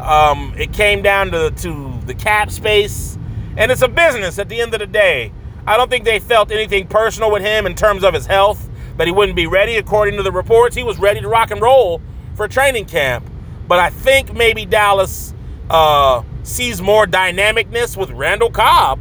Um, 0.01 0.55
it 0.57 0.73
came 0.73 1.03
down 1.03 1.31
to, 1.31 1.51
to 1.51 2.01
the 2.07 2.15
cap 2.15 2.51
space. 2.51 3.19
And 3.57 3.73
it's 3.73 3.83
a 3.83 3.89
business 3.89 4.39
at 4.39 4.49
the 4.49 4.61
end 4.61 4.75
of 4.75 4.81
the 4.81 4.87
day. 4.87 5.33
I 5.67 5.77
don't 5.77 5.91
think 5.91 6.05
they 6.05 6.19
felt 6.19 6.51
anything 6.51 6.87
personal 6.87 7.31
with 7.31 7.43
him 7.43 7.67
in 7.67 7.75
terms 7.75 8.05
of 8.05 8.15
his 8.15 8.27
health, 8.27 8.69
that 8.99 9.07
he 9.07 9.13
wouldn't 9.13 9.37
be 9.37 9.47
ready. 9.47 9.77
According 9.77 10.17
to 10.17 10.23
the 10.23 10.33
reports, 10.33 10.77
he 10.77 10.83
was 10.83 10.99
ready 10.99 11.21
to 11.21 11.29
rock 11.29 11.51
and 11.51 11.61
roll 11.61 12.01
for 12.35 12.47
training 12.47 12.85
camp. 12.85 13.29
But 13.67 13.79
I 13.79 13.91
think 13.91 14.35
maybe 14.35 14.65
Dallas 14.67 15.35
uh, 15.71 16.23
sees 16.43 16.81
more 16.81 17.07
dynamicness 17.07 17.97
with 17.97 18.11
Randall 18.11 18.51
Cobb 18.51 19.01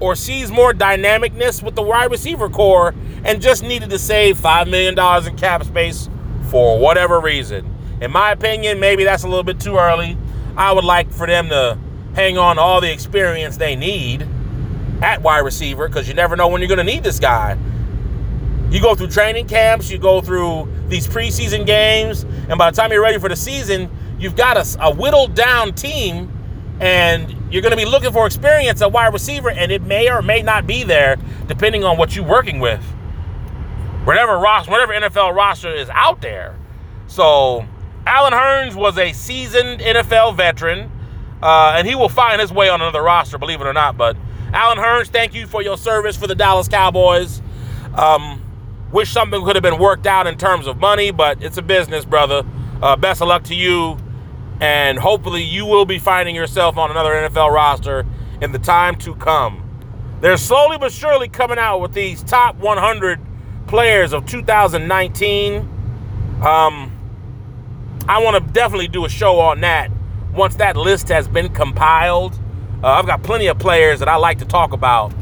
or 0.00 0.14
sees 0.14 0.50
more 0.50 0.72
dynamicness 0.72 1.62
with 1.62 1.74
the 1.74 1.82
wide 1.82 2.10
receiver 2.10 2.48
core 2.48 2.94
and 3.24 3.42
just 3.42 3.62
needed 3.62 3.90
to 3.90 3.98
save 3.98 4.36
$5 4.38 4.70
million 4.70 4.98
in 5.26 5.36
cap 5.36 5.64
space 5.64 6.08
for 6.50 6.78
whatever 6.78 7.20
reason. 7.20 7.72
In 8.00 8.10
my 8.10 8.32
opinion, 8.32 8.78
maybe 8.78 9.04
that's 9.04 9.24
a 9.24 9.28
little 9.28 9.42
bit 9.42 9.58
too 9.58 9.78
early. 9.78 10.16
I 10.56 10.72
would 10.72 10.84
like 10.84 11.10
for 11.10 11.26
them 11.26 11.48
to 11.50 11.78
hang 12.14 12.38
on 12.38 12.58
all 12.58 12.80
the 12.80 12.90
experience 12.90 13.58
they 13.58 13.76
need 13.76 14.26
at 15.02 15.20
wide 15.22 15.40
receiver 15.40 15.86
because 15.86 16.08
you 16.08 16.14
never 16.14 16.34
know 16.34 16.48
when 16.48 16.62
you're 16.62 16.68
going 16.68 16.78
to 16.78 16.84
need 16.84 17.04
this 17.04 17.20
guy. 17.20 17.58
You 18.70 18.80
go 18.80 18.94
through 18.94 19.08
training 19.08 19.48
camps, 19.48 19.90
you 19.90 19.98
go 19.98 20.20
through 20.20 20.72
these 20.88 21.06
preseason 21.06 21.66
games, 21.66 22.24
and 22.48 22.58
by 22.58 22.70
the 22.70 22.76
time 22.76 22.90
you're 22.90 23.02
ready 23.02 23.18
for 23.18 23.28
the 23.28 23.36
season, 23.36 23.90
you've 24.18 24.34
got 24.34 24.56
a, 24.56 24.86
a 24.86 24.94
whittled 24.94 25.34
down 25.34 25.72
team, 25.74 26.32
and 26.80 27.34
you're 27.52 27.62
going 27.62 27.70
to 27.70 27.76
be 27.76 27.84
looking 27.84 28.12
for 28.12 28.26
experience 28.26 28.82
at 28.82 28.90
wide 28.90 29.12
receiver, 29.12 29.50
and 29.50 29.70
it 29.70 29.82
may 29.82 30.10
or 30.10 30.22
may 30.22 30.42
not 30.42 30.66
be 30.66 30.82
there 30.82 31.16
depending 31.46 31.84
on 31.84 31.96
what 31.96 32.16
you're 32.16 32.24
working 32.24 32.58
with. 32.60 32.82
Whatever 34.04 34.38
roster, 34.38 34.70
whatever 34.70 34.92
NFL 34.94 35.34
roster 35.34 35.72
is 35.72 35.88
out 35.90 36.22
there. 36.22 36.56
So, 37.08 37.66
Allen 38.06 38.32
Hurns 38.32 38.76
was 38.76 38.96
a 38.98 39.12
seasoned 39.12 39.80
NFL 39.80 40.36
veteran, 40.36 40.90
uh, 41.42 41.74
and 41.76 41.88
he 41.88 41.96
will 41.96 42.08
find 42.08 42.40
his 42.40 42.52
way 42.52 42.68
on 42.68 42.80
another 42.80 43.02
roster, 43.02 43.36
believe 43.36 43.60
it 43.60 43.66
or 43.66 43.72
not. 43.72 43.96
But 43.96 44.16
Allen 44.52 44.78
Hurns, 44.78 45.08
thank 45.08 45.34
you 45.34 45.48
for 45.48 45.60
your 45.60 45.76
service 45.76 46.16
for 46.16 46.28
the 46.28 46.36
Dallas 46.36 46.68
Cowboys. 46.68 47.42
Um, 47.94 48.40
wish 48.92 49.10
something 49.10 49.44
could 49.44 49.56
have 49.56 49.62
been 49.62 49.78
worked 49.78 50.06
out 50.06 50.28
in 50.28 50.38
terms 50.38 50.68
of 50.68 50.78
money, 50.78 51.10
but 51.10 51.42
it's 51.42 51.56
a 51.56 51.62
business, 51.62 52.04
brother. 52.04 52.44
Uh, 52.80 52.94
best 52.94 53.20
of 53.22 53.28
luck 53.28 53.42
to 53.44 53.56
you, 53.56 53.98
and 54.60 54.98
hopefully 54.98 55.42
you 55.42 55.66
will 55.66 55.84
be 55.84 55.98
finding 55.98 56.36
yourself 56.36 56.76
on 56.76 56.92
another 56.92 57.10
NFL 57.10 57.52
roster 57.52 58.06
in 58.40 58.52
the 58.52 58.58
time 58.60 58.94
to 58.96 59.16
come. 59.16 59.62
They're 60.20 60.36
slowly 60.36 60.78
but 60.78 60.92
surely 60.92 61.28
coming 61.28 61.58
out 61.58 61.80
with 61.80 61.92
these 61.92 62.22
top 62.22 62.54
100 62.56 63.20
players 63.66 64.12
of 64.12 64.26
2019. 64.26 65.68
Um, 66.42 66.95
I 68.08 68.22
want 68.22 68.36
to 68.36 68.52
definitely 68.52 68.88
do 68.88 69.04
a 69.04 69.08
show 69.08 69.40
on 69.40 69.60
that 69.62 69.90
once 70.32 70.56
that 70.56 70.76
list 70.76 71.08
has 71.08 71.26
been 71.26 71.52
compiled. 71.52 72.38
Uh, 72.82 72.88
I've 72.88 73.06
got 73.06 73.22
plenty 73.24 73.48
of 73.48 73.58
players 73.58 73.98
that 73.98 74.08
I 74.08 74.16
like 74.16 74.38
to 74.38 74.44
talk 74.44 74.72
about 74.72 75.12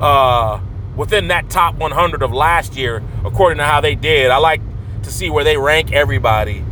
uh, 0.00 0.60
within 0.94 1.28
that 1.28 1.50
top 1.50 1.74
100 1.76 2.22
of 2.22 2.32
last 2.32 2.76
year, 2.76 3.02
according 3.24 3.58
to 3.58 3.64
how 3.64 3.80
they 3.80 3.96
did. 3.96 4.30
I 4.30 4.36
like 4.36 4.60
to 5.02 5.10
see 5.10 5.30
where 5.30 5.42
they 5.42 5.56
rank 5.56 5.92
everybody, 5.92 6.64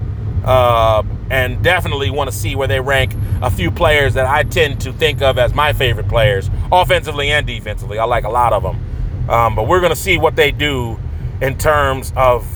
uh, 0.45 1.03
and 1.31 1.63
definitely 1.65 2.11
want 2.11 2.31
to 2.31 2.37
see 2.37 2.55
where 2.55 2.69
they 2.69 2.79
rank 2.79 3.13
a 3.43 3.51
few 3.51 3.73
players 3.73 4.15
that 4.15 4.27
I 4.27 4.45
tend 4.45 4.81
to 4.83 4.93
think 4.93 5.21
of 5.21 5.37
as 5.37 5.53
my 5.53 5.73
favorite 5.73 6.09
players, 6.09 6.49
offensively 6.71 7.31
and 7.31 7.45
defensively. 7.45 7.99
I 7.99 8.05
like 8.05 8.25
a 8.25 8.31
lot 8.31 8.53
of 8.53 8.63
them, 8.63 9.31
um, 9.31 9.57
but 9.57 9.67
we're 9.67 9.81
going 9.81 9.93
to 9.93 10.01
see 10.01 10.17
what 10.17 10.37
they 10.37 10.53
do 10.53 11.01
in 11.41 11.59
terms 11.59 12.13
of 12.15 12.47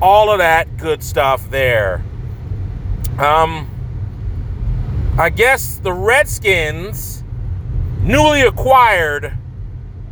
all 0.00 0.32
of 0.32 0.38
that 0.38 0.76
good 0.76 1.04
stuff 1.04 1.48
there. 1.50 2.02
Um, 3.18 3.68
I 5.18 5.28
guess 5.28 5.76
the 5.76 5.92
Redskins 5.92 7.22
newly 8.00 8.40
acquired 8.40 9.36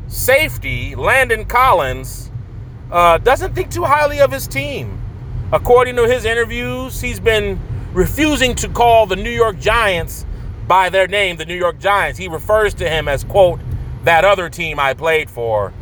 safety 0.07 0.95
Landon 0.95 1.45
Collins 1.47 2.31
uh, 2.91 3.19
doesn't 3.19 3.55
think 3.55 3.71
too 3.71 3.85
highly 3.85 4.21
of 4.21 4.31
his 4.31 4.47
team. 4.47 5.01
According 5.53 5.97
to 5.97 6.07
his 6.07 6.25
interviews, 6.25 7.01
he's 7.01 7.21
been 7.21 7.59
refusing 7.93 8.55
to 8.57 8.69
call 8.69 9.07
the 9.07 9.17
New 9.17 9.31
York 9.31 9.59
Giants 9.59 10.27
by 10.69 10.91
their 10.91 11.09
name, 11.09 11.37
the 11.37 11.47
New 11.47 11.57
York 11.57 11.79
Giants. 11.79 12.19
He 12.19 12.29
refers 12.29 12.75
to 12.75 12.89
him 12.89 13.09
as, 13.09 13.25
quote, 13.25 13.61
that 14.05 14.25
other 14.25 14.49
team 14.49 14.79
I 14.79 14.95
played 14.95 15.31
for. 15.31 15.73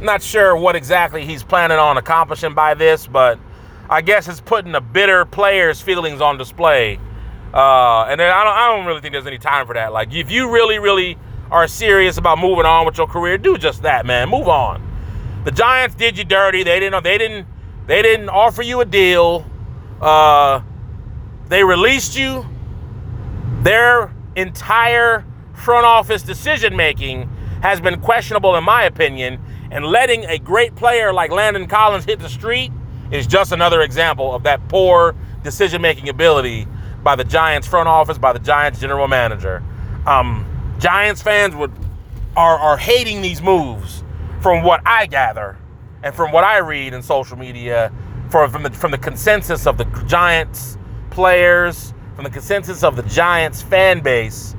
Not 0.00 0.22
sure 0.22 0.56
what 0.56 0.76
exactly 0.76 1.24
he's 1.24 1.42
planning 1.42 1.78
on 1.78 1.96
accomplishing 1.96 2.54
by 2.54 2.74
this, 2.74 3.06
but 3.06 3.38
I 3.90 4.02
guess 4.02 4.28
it's 4.28 4.40
putting 4.40 4.76
a 4.76 4.80
bitter 4.80 5.24
players' 5.24 5.80
feelings 5.80 6.20
on 6.20 6.38
display. 6.38 7.00
Uh, 7.52 8.04
and 8.04 8.20
then 8.20 8.32
I 8.32 8.44
don't, 8.44 8.56
I 8.56 8.66
don't 8.68 8.86
really 8.86 9.00
think 9.00 9.12
there's 9.12 9.26
any 9.26 9.36
time 9.36 9.66
for 9.66 9.74
that. 9.74 9.92
Like, 9.92 10.14
if 10.14 10.30
you 10.30 10.48
really, 10.48 10.78
really 10.78 11.18
are 11.50 11.66
serious 11.66 12.16
about 12.16 12.38
moving 12.38 12.64
on 12.66 12.86
with 12.86 12.96
your 12.96 13.08
career, 13.08 13.36
do 13.36 13.58
just 13.58 13.82
that, 13.82 14.06
man. 14.06 14.28
Move 14.28 14.46
on. 14.46 14.80
The 15.44 15.50
Giants 15.50 15.96
did 15.96 16.16
you 16.16 16.22
dirty. 16.22 16.62
They 16.62 16.78
didn't. 16.78 17.02
They 17.02 17.18
didn't. 17.18 17.48
They 17.88 18.00
didn't 18.00 18.28
offer 18.28 18.62
you 18.62 18.80
a 18.80 18.84
deal. 18.84 19.44
Uh, 20.00 20.62
they 21.48 21.64
released 21.64 22.16
you. 22.16 22.46
Their 23.62 24.14
entire 24.36 25.24
front 25.52 25.84
office 25.84 26.22
decision 26.22 26.76
making 26.76 27.28
has 27.62 27.80
been 27.80 28.00
questionable, 28.00 28.54
in 28.54 28.62
my 28.62 28.84
opinion. 28.84 29.40
And 29.72 29.84
letting 29.84 30.24
a 30.26 30.38
great 30.38 30.76
player 30.76 31.12
like 31.12 31.32
Landon 31.32 31.66
Collins 31.66 32.04
hit 32.04 32.20
the 32.20 32.28
street 32.28 32.70
is 33.10 33.26
just 33.26 33.52
another 33.52 33.82
example 33.82 34.34
of 34.34 34.42
that 34.44 34.66
poor 34.68 35.14
decision 35.42 35.82
making 35.82 36.08
ability 36.08 36.66
by 37.02 37.16
the 37.16 37.24
Giants 37.24 37.66
front 37.66 37.88
office, 37.88 38.18
by 38.18 38.32
the 38.32 38.38
Giants 38.38 38.80
general 38.80 39.08
manager. 39.08 39.62
Um, 40.06 40.46
Giants 40.78 41.22
fans 41.22 41.54
would 41.54 41.72
are, 42.36 42.58
are 42.58 42.76
hating 42.76 43.22
these 43.22 43.42
moves 43.42 44.04
from 44.40 44.62
what 44.62 44.80
I 44.86 45.06
gather 45.06 45.58
and 46.02 46.14
from 46.14 46.32
what 46.32 46.44
I 46.44 46.58
read 46.58 46.94
in 46.94 47.02
social 47.02 47.36
media, 47.36 47.92
for, 48.30 48.48
from 48.48 48.62
the 48.62 48.70
from 48.70 48.90
the 48.90 48.98
consensus 48.98 49.66
of 49.66 49.76
the 49.76 49.84
Giants 50.06 50.78
players, 51.10 51.92
from 52.14 52.24
the 52.24 52.30
consensus 52.30 52.82
of 52.82 52.96
the 52.96 53.02
Giants 53.02 53.60
fan 53.60 54.00
base, 54.00 54.54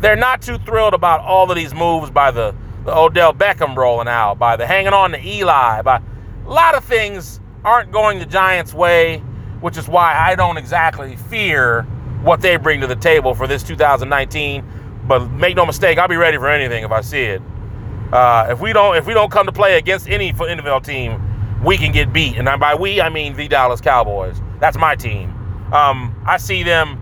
they're 0.00 0.16
not 0.16 0.42
too 0.42 0.58
thrilled 0.58 0.94
about 0.94 1.20
all 1.20 1.50
of 1.50 1.56
these 1.56 1.72
moves 1.72 2.10
by 2.10 2.30
the, 2.30 2.54
the 2.84 2.96
Odell 2.96 3.32
Beckham 3.32 3.76
rolling 3.76 4.08
out, 4.08 4.38
by 4.38 4.56
the 4.56 4.66
hanging 4.66 4.92
on 4.92 5.12
to 5.12 5.26
Eli, 5.26 5.82
by 5.82 6.02
a 6.44 6.50
lot 6.50 6.74
of 6.74 6.84
things 6.84 7.40
aren't 7.64 7.92
going 7.92 8.18
the 8.18 8.26
Giants' 8.26 8.74
way, 8.74 9.18
which 9.60 9.76
is 9.76 9.88
why 9.88 10.14
I 10.14 10.34
don't 10.34 10.56
exactly 10.56 11.16
fear 11.16 11.82
what 12.22 12.40
they 12.40 12.56
bring 12.56 12.80
to 12.80 12.86
the 12.86 12.96
table 12.96 13.34
for 13.34 13.46
this 13.46 13.62
2019. 13.62 14.64
But 15.06 15.30
make 15.30 15.56
no 15.56 15.66
mistake, 15.66 15.98
I'll 15.98 16.08
be 16.08 16.16
ready 16.16 16.38
for 16.38 16.48
anything 16.48 16.84
if 16.84 16.92
I 16.92 17.00
see 17.00 17.22
it. 17.22 17.42
Uh, 18.12 18.46
if 18.50 18.60
we 18.60 18.72
don't 18.72 18.96
if 18.96 19.06
we 19.06 19.14
don't 19.14 19.30
come 19.30 19.46
to 19.46 19.52
play 19.52 19.78
against 19.78 20.08
any 20.08 20.32
NFL 20.32 20.84
team, 20.84 21.20
we 21.64 21.76
can 21.76 21.92
get 21.92 22.12
beat. 22.12 22.36
And 22.36 22.46
by 22.60 22.74
we, 22.74 23.00
I 23.00 23.08
mean 23.08 23.34
the 23.34 23.48
Dallas 23.48 23.80
Cowboys. 23.80 24.40
That's 24.60 24.76
my 24.76 24.94
team. 24.94 25.30
Um, 25.72 26.14
I 26.26 26.36
see 26.36 26.62
them 26.62 26.98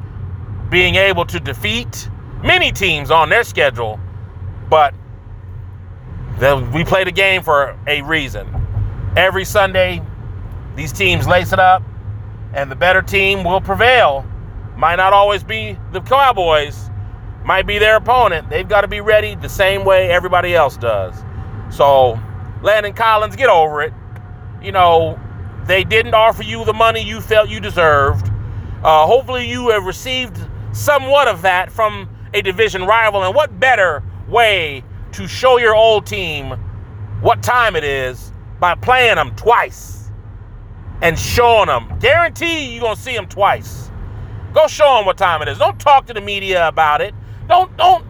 being 0.70 0.94
able 0.94 1.26
to 1.26 1.40
defeat 1.40 2.08
many 2.42 2.70
teams 2.70 3.10
on 3.10 3.28
their 3.28 3.42
schedule, 3.44 3.98
but 4.68 4.94
we 6.72 6.84
play 6.84 7.04
the 7.04 7.12
game 7.12 7.42
for 7.42 7.76
a 7.86 8.02
reason. 8.02 8.48
Every 9.16 9.44
Sunday, 9.44 10.00
these 10.80 10.92
teams 10.92 11.28
lace 11.28 11.52
it 11.52 11.58
up, 11.58 11.82
and 12.54 12.70
the 12.70 12.74
better 12.74 13.02
team 13.02 13.44
will 13.44 13.60
prevail. 13.60 14.24
Might 14.78 14.96
not 14.96 15.12
always 15.12 15.44
be 15.44 15.76
the 15.92 16.00
Cowboys, 16.00 16.88
might 17.44 17.66
be 17.66 17.78
their 17.78 17.96
opponent. 17.96 18.48
They've 18.48 18.66
got 18.66 18.80
to 18.80 18.88
be 18.88 19.02
ready 19.02 19.34
the 19.34 19.48
same 19.48 19.84
way 19.84 20.10
everybody 20.10 20.54
else 20.54 20.78
does. 20.78 21.14
So, 21.68 22.18
Landon 22.62 22.94
Collins, 22.94 23.36
get 23.36 23.50
over 23.50 23.82
it. 23.82 23.92
You 24.62 24.72
know, 24.72 25.20
they 25.66 25.84
didn't 25.84 26.14
offer 26.14 26.42
you 26.42 26.64
the 26.64 26.72
money 26.72 27.02
you 27.02 27.20
felt 27.20 27.50
you 27.50 27.60
deserved. 27.60 28.32
Uh, 28.82 29.06
hopefully, 29.06 29.46
you 29.46 29.68
have 29.68 29.84
received 29.84 30.38
somewhat 30.72 31.28
of 31.28 31.42
that 31.42 31.70
from 31.70 32.08
a 32.32 32.40
division 32.40 32.86
rival. 32.86 33.22
And 33.22 33.34
what 33.34 33.60
better 33.60 34.02
way 34.30 34.82
to 35.12 35.28
show 35.28 35.58
your 35.58 35.74
old 35.74 36.06
team 36.06 36.52
what 37.20 37.42
time 37.42 37.76
it 37.76 37.84
is 37.84 38.32
by 38.60 38.74
playing 38.76 39.16
them 39.16 39.36
twice 39.36 39.99
and 41.02 41.18
showing 41.18 41.66
them? 41.66 41.98
Guarantee 41.98 42.76
you're 42.76 42.94
to 42.94 43.00
see 43.00 43.14
them 43.14 43.26
twice. 43.26 43.90
Go 44.52 44.66
show 44.66 44.96
them 44.96 45.06
what 45.06 45.16
time 45.16 45.42
it 45.42 45.48
is. 45.48 45.58
Don't 45.58 45.78
talk 45.78 46.06
to 46.06 46.14
the 46.14 46.20
media 46.20 46.66
about 46.66 47.00
it. 47.00 47.14
Don't 47.48 47.74
don't 47.76 48.04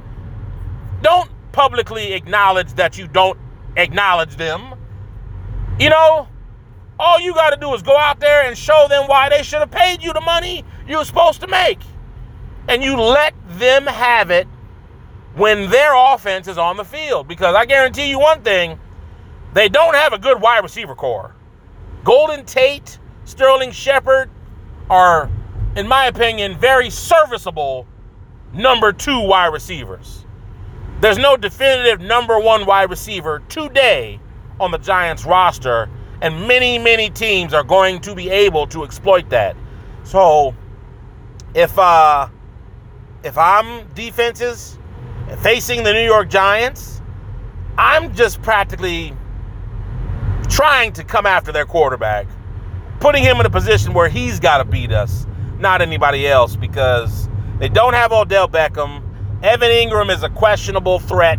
don't 1.03 1.31
publicly 1.53 2.13
acknowledge 2.13 2.73
that 2.75 2.99
you 2.99 3.09
don't 3.09 3.39
acknowledge 3.77 4.37
them. 4.37 4.75
You 5.79 5.91
know, 5.91 6.29
all 6.99 7.21
you 7.21 7.35
got 7.35 7.51
to 7.51 7.57
do 7.57 7.73
is 7.75 7.83
go 7.83 7.97
out 7.97 8.21
there 8.21 8.47
and 8.47 8.57
show 8.57 8.87
them 8.89 9.07
why 9.07 9.29
they 9.29 9.43
should 9.43 9.61
have 9.61 9.71
paid 9.71 10.03
you 10.03 10.13
the 10.13 10.21
money 10.21 10.65
you 10.87 10.99
were 10.99 11.05
supposed 11.05 11.41
to 11.41 11.47
make. 11.47 11.81
And 12.69 12.83
you 12.83 13.01
let 13.01 13.35
them 13.59 13.87
have 13.87 14.31
it 14.31 14.47
when 15.35 15.71
their 15.71 15.95
offense 15.95 16.47
is 16.49 16.59
on 16.59 16.77
the 16.77 16.85
field. 16.85 17.27
Because 17.27 17.55
I 17.55 17.65
guarantee 17.65 18.11
you 18.11 18.19
one 18.19 18.43
thing 18.43 18.79
they 19.55 19.69
don't 19.69 19.95
have 19.95 20.13
a 20.13 20.19
good 20.19 20.41
wide 20.41 20.63
receiver 20.63 20.95
core. 20.95 21.35
Golden 22.05 22.45
Tate, 22.45 22.99
Sterling 23.25 23.73
Shepard 23.73 24.31
are, 24.89 25.31
in 25.77 25.87
my 25.87 26.07
opinion, 26.07 26.59
very 26.59 26.91
serviceable 26.91 27.87
number 28.53 28.93
two 28.93 29.21
wide 29.21 29.53
receivers. 29.53 30.25
There's 31.01 31.19
no 31.19 31.37
definitive 31.37 32.01
number 32.01 32.39
one 32.39 32.67
wide 32.67 32.91
receiver 32.91 33.43
today 33.49 34.21
on 34.59 34.71
the 34.71 34.79
Giants 34.79 35.25
roster, 35.25 35.89
and 36.21 36.47
many, 36.47 36.79
many 36.79 37.11
teams 37.11 37.55
are 37.55 37.65
going 37.65 38.01
to 38.01 38.15
be 38.15 38.29
able 38.29 38.67
to 38.69 38.85
exploit 38.85 39.29
that. 39.31 39.57
So, 40.05 40.55
if 41.55 41.79
uh, 41.79 42.29
if 43.23 43.37
I'm 43.37 43.87
defenses 43.95 44.79
facing 45.39 45.83
the 45.83 45.93
New 45.93 46.05
York 46.05 46.29
Giants, 46.29 47.01
I'm 47.79 48.15
just 48.15 48.43
practically 48.43 49.15
trying 50.51 50.93
to 50.93 51.05
come 51.05 51.27
after 51.27 51.53
their 51.53 51.65
quarterback, 51.65 52.27
putting 52.99 53.23
him 53.23 53.41
in 53.41 53.47
a 53.47 53.51
position 53.51 53.95
where 53.95 54.09
he's 54.09 54.41
got 54.41 54.59
to 54.59 54.65
beat 54.65 54.93
us, 54.93 55.27
not 55.59 55.81
anybody 55.81 56.27
else, 56.27 56.57
because 56.57 57.29
they 57.59 57.69
don't 57.69 57.95
have 57.95 58.13
Odell 58.13 58.49
Beckham. 58.49 59.03
Evan 59.43 59.71
Engram 59.71 60.15
is 60.15 60.23
a 60.23 60.29
questionable 60.29 60.99
threat. 60.99 61.39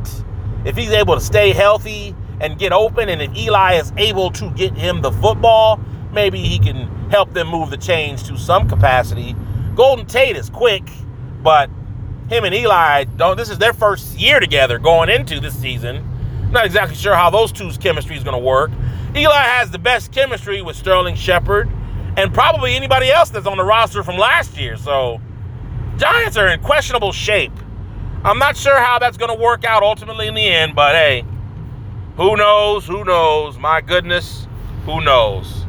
If 0.66 0.76
he's 0.76 0.92
able 0.92 1.16
to 1.16 1.22
stay 1.22 1.54
healthy 1.54 2.16
and 2.40 2.58
get 2.58 2.72
open, 2.72 3.10
and 3.10 3.22
if 3.22 3.36
Eli 3.36 3.76
is 3.76 3.92
able 3.98 4.32
to 4.32 4.50
get 4.52 4.74
him 4.76 5.02
the 5.02 5.12
football, 5.12 5.80
maybe 6.12 6.40
he 6.40 6.58
can 6.58 6.88
help 7.10 7.34
them 7.34 7.48
move 7.48 7.70
the 7.70 7.78
chains 7.78 8.24
to 8.24 8.38
some 8.38 8.68
capacity. 8.68 9.36
Golden 9.76 10.06
Tate 10.06 10.36
is 10.36 10.50
quick, 10.50 10.90
but 11.44 11.70
him 12.30 12.44
and 12.44 12.56
Eli 12.56 13.04
don't. 13.04 13.38
This 13.38 13.50
is 13.50 13.58
their 13.58 13.74
first 13.74 14.18
year 14.18 14.40
together 14.40 14.80
going 14.80 15.10
into 15.10 15.40
this 15.40 15.56
season. 15.56 16.08
Not 16.52 16.66
exactly 16.66 16.96
sure 16.96 17.16
how 17.16 17.30
those 17.30 17.52
two's 17.52 17.78
chemistry 17.78 18.18
is 18.18 18.24
going 18.24 18.38
to 18.38 18.46
work. 18.46 18.72
Eli 19.16 19.34
has 19.34 19.72
the 19.72 19.80
best 19.80 20.12
chemistry 20.12 20.62
with 20.62 20.76
Sterling 20.76 21.16
Shepard 21.16 21.70
and 22.18 22.34
probably 22.34 22.76
anybody 22.76 23.10
else 23.10 23.30
that's 23.30 23.48
on 23.48 23.58
the 23.58 23.64
roster 23.64 24.04
from 24.04 24.18
last 24.18 24.58
year. 24.58 24.76
So 24.78 25.22
Giants 25.98 26.36
are 26.36 26.48
in 26.48 26.60
questionable 26.62 27.12
shape. 27.12 27.54
I'm 28.24 28.40
not 28.40 28.58
sure 28.58 28.80
how 28.80 29.00
that's 29.00 29.18
going 29.18 29.36
to 29.36 29.42
work 29.42 29.64
out 29.64 29.84
ultimately 29.84 30.28
in 30.28 30.34
the 30.34 30.48
end, 30.48 30.76
but 30.76 30.94
hey, 30.96 31.24
who 32.18 32.36
knows? 32.36 32.86
Who 32.86 33.04
knows? 33.04 33.58
My 33.58 33.82
goodness, 33.82 34.48
who 34.86 35.02
knows? 35.02 35.66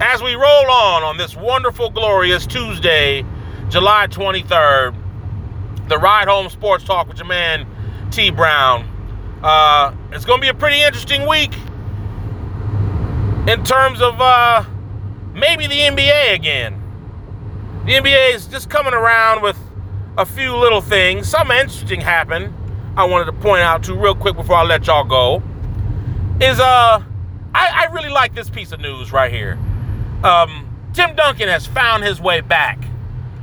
As 0.00 0.22
we 0.22 0.34
roll 0.34 0.70
on 0.70 1.02
on 1.02 1.16
this 1.16 1.36
wonderful, 1.36 1.90
glorious 1.90 2.46
Tuesday, 2.46 3.24
July 3.68 4.06
23rd, 4.06 4.94
the 5.88 5.98
Ride 5.98 6.28
Home 6.28 6.48
Sports 6.48 6.84
Talk 6.84 7.08
with 7.08 7.18
your 7.18 7.26
man 7.26 7.66
T 8.10 8.30
Brown. 8.30 8.88
Uh, 9.42 9.94
it's 10.12 10.24
going 10.24 10.38
to 10.38 10.42
be 10.42 10.48
a 10.48 10.54
pretty 10.54 10.82
interesting 10.82 11.26
week 11.26 11.54
in 13.48 13.64
terms 13.64 14.02
of 14.02 14.20
uh, 14.20 14.64
maybe 15.32 15.66
the 15.66 15.78
NBA 15.78 16.34
again. 16.34 16.76
The 17.86 17.92
NBA 17.94 18.34
is 18.34 18.46
just 18.46 18.68
coming 18.68 18.92
around 18.92 19.42
with 19.42 19.56
a 20.18 20.26
few 20.26 20.54
little 20.56 20.82
things. 20.82 21.28
Something 21.28 21.56
interesting 21.56 22.00
happened. 22.00 22.52
I 22.96 23.04
wanted 23.04 23.26
to 23.26 23.32
point 23.32 23.62
out 23.62 23.82
to 23.84 23.94
real 23.94 24.14
quick 24.14 24.36
before 24.36 24.56
I 24.56 24.64
let 24.64 24.86
y'all 24.86 25.04
go. 25.04 25.42
Is 26.40 26.60
uh, 26.60 27.02
I, 27.54 27.86
I 27.86 27.92
really 27.92 28.10
like 28.10 28.34
this 28.34 28.50
piece 28.50 28.72
of 28.72 28.80
news 28.80 29.10
right 29.10 29.32
here. 29.32 29.58
Um, 30.22 30.66
Tim 30.92 31.14
Duncan 31.16 31.48
has 31.48 31.66
found 31.66 32.04
his 32.04 32.20
way 32.20 32.42
back 32.42 32.78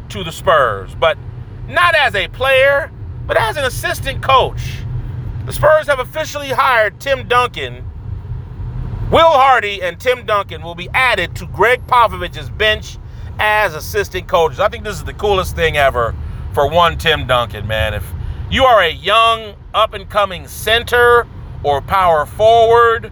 to 0.09 0.23
the 0.23 0.31
Spurs, 0.31 0.93
but 0.95 1.17
not 1.67 1.95
as 1.95 2.13
a 2.13 2.27
player, 2.27 2.91
but 3.25 3.35
as 3.37 3.57
an 3.57 3.65
assistant 3.65 4.21
coach. 4.21 4.79
The 5.47 5.53
Spurs 5.53 5.87
have 5.87 5.99
officially 5.99 6.49
hired 6.49 6.99
Tim 6.99 7.25
Duncan. 7.25 7.89
Will 9.09 9.31
Hardy 9.31 9.81
and 9.81 9.97
Tim 9.97 10.25
Duncan 10.25 10.61
will 10.61 10.75
be 10.75 10.89
added 10.93 11.37
to 11.37 11.45
Gregg 11.45 11.87
Popovich's 11.87 12.49
bench 12.49 12.97
as 13.39 13.73
assistant 13.73 14.27
coaches. 14.27 14.59
I 14.59 14.67
think 14.67 14.83
this 14.83 14.97
is 14.97 15.05
the 15.05 15.13
coolest 15.13 15.55
thing 15.55 15.77
ever 15.77 16.13
for 16.51 16.69
one 16.69 16.97
Tim 16.97 17.27
Duncan, 17.27 17.65
man. 17.65 17.93
If 17.93 18.05
you 18.51 18.65
are 18.65 18.81
a 18.81 18.91
young, 18.91 19.55
up 19.73 19.93
and 19.93 20.09
coming 20.09 20.49
center 20.49 21.25
or 21.63 21.81
power 21.81 22.25
forward, 22.25 23.09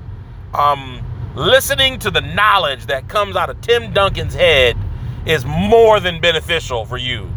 um, 0.53 1.01
listening 1.37 1.99
to 1.99 2.11
the 2.11 2.19
knowledge 2.19 2.87
that 2.87 3.07
comes 3.07 3.37
out 3.37 3.49
of 3.49 3.61
Tim 3.61 3.93
Duncan's 3.93 4.33
head 4.33 4.75
is 5.25 5.45
more 5.45 6.01
than 6.01 6.19
beneficial 6.19 6.83
for 6.83 6.97
you. 6.97 7.33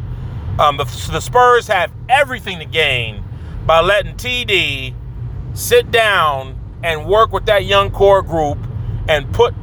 Um, 0.58 0.76
the, 0.76 1.08
the 1.12 1.20
Spurs 1.20 1.68
have 1.68 1.92
everything 2.08 2.58
to 2.58 2.64
gain 2.64 3.22
by 3.68 3.82
letting 3.82 4.14
TD 4.14 4.94
sit 5.52 5.90
down 5.90 6.58
and 6.82 7.04
work 7.04 7.34
with 7.34 7.44
that 7.44 7.66
young 7.66 7.90
core 7.90 8.22
group 8.22 8.56
and 9.10 9.30
put 9.34 9.54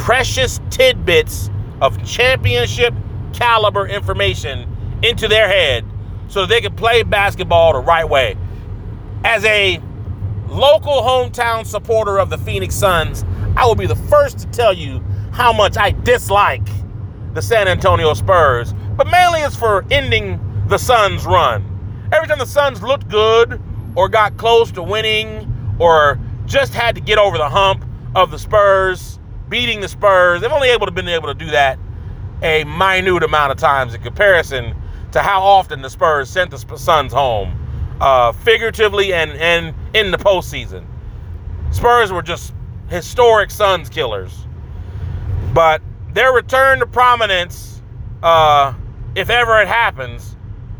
precious 0.00 0.58
tidbits 0.70 1.48
of 1.80 2.04
championship 2.04 2.92
caliber 3.32 3.86
information 3.86 4.98
into 5.04 5.28
their 5.28 5.46
head 5.46 5.84
so 6.26 6.46
they 6.46 6.60
can 6.60 6.74
play 6.74 7.04
basketball 7.04 7.74
the 7.74 7.78
right 7.78 8.08
way. 8.08 8.36
As 9.24 9.44
a 9.44 9.80
local 10.48 10.94
hometown 10.94 11.64
supporter 11.64 12.18
of 12.18 12.28
the 12.28 12.38
Phoenix 12.38 12.74
Suns, 12.74 13.24
I 13.56 13.66
will 13.66 13.76
be 13.76 13.86
the 13.86 13.94
first 13.94 14.40
to 14.40 14.46
tell 14.48 14.72
you 14.72 14.98
how 15.30 15.52
much 15.52 15.76
I 15.76 15.92
dislike 15.92 16.66
the 17.34 17.42
San 17.42 17.68
Antonio 17.68 18.14
Spurs, 18.14 18.72
but 18.96 19.06
mainly 19.06 19.42
it's 19.42 19.54
for 19.54 19.84
ending 19.92 20.40
the 20.66 20.76
Suns' 20.76 21.24
run. 21.24 21.75
Every 22.12 22.28
time 22.28 22.38
the 22.38 22.46
Suns 22.46 22.82
looked 22.82 23.08
good 23.08 23.60
or 23.94 24.08
got 24.08 24.36
close 24.36 24.70
to 24.72 24.82
winning 24.82 25.52
or 25.78 26.18
just 26.46 26.72
had 26.72 26.94
to 26.94 27.00
get 27.00 27.18
over 27.18 27.36
the 27.36 27.48
hump 27.48 27.84
of 28.14 28.30
the 28.30 28.38
Spurs, 28.38 29.18
beating 29.48 29.80
the 29.80 29.88
Spurs, 29.88 30.40
they've 30.40 30.52
only 30.52 30.68
able 30.68 30.86
to 30.86 30.92
been 30.92 31.08
able 31.08 31.28
to 31.28 31.34
do 31.34 31.50
that 31.50 31.78
a 32.42 32.64
minute 32.64 33.22
amount 33.22 33.50
of 33.50 33.58
times 33.58 33.94
in 33.94 34.02
comparison 34.02 34.74
to 35.12 35.20
how 35.20 35.42
often 35.42 35.82
the 35.82 35.90
Spurs 35.90 36.28
sent 36.28 36.50
the 36.50 36.76
Suns 36.76 37.12
home, 37.12 37.58
uh, 38.00 38.32
figuratively 38.32 39.12
and, 39.12 39.32
and 39.32 39.74
in 39.94 40.10
the 40.10 40.18
postseason. 40.18 40.84
Spurs 41.70 42.12
were 42.12 42.22
just 42.22 42.54
historic 42.88 43.50
Suns 43.50 43.88
killers. 43.88 44.46
But 45.52 45.82
their 46.12 46.32
return 46.32 46.78
to 46.80 46.86
prominence, 46.86 47.82
uh, 48.22 48.74
if 49.14 49.30
ever 49.30 49.60
it 49.60 49.68
happens, 49.68 50.35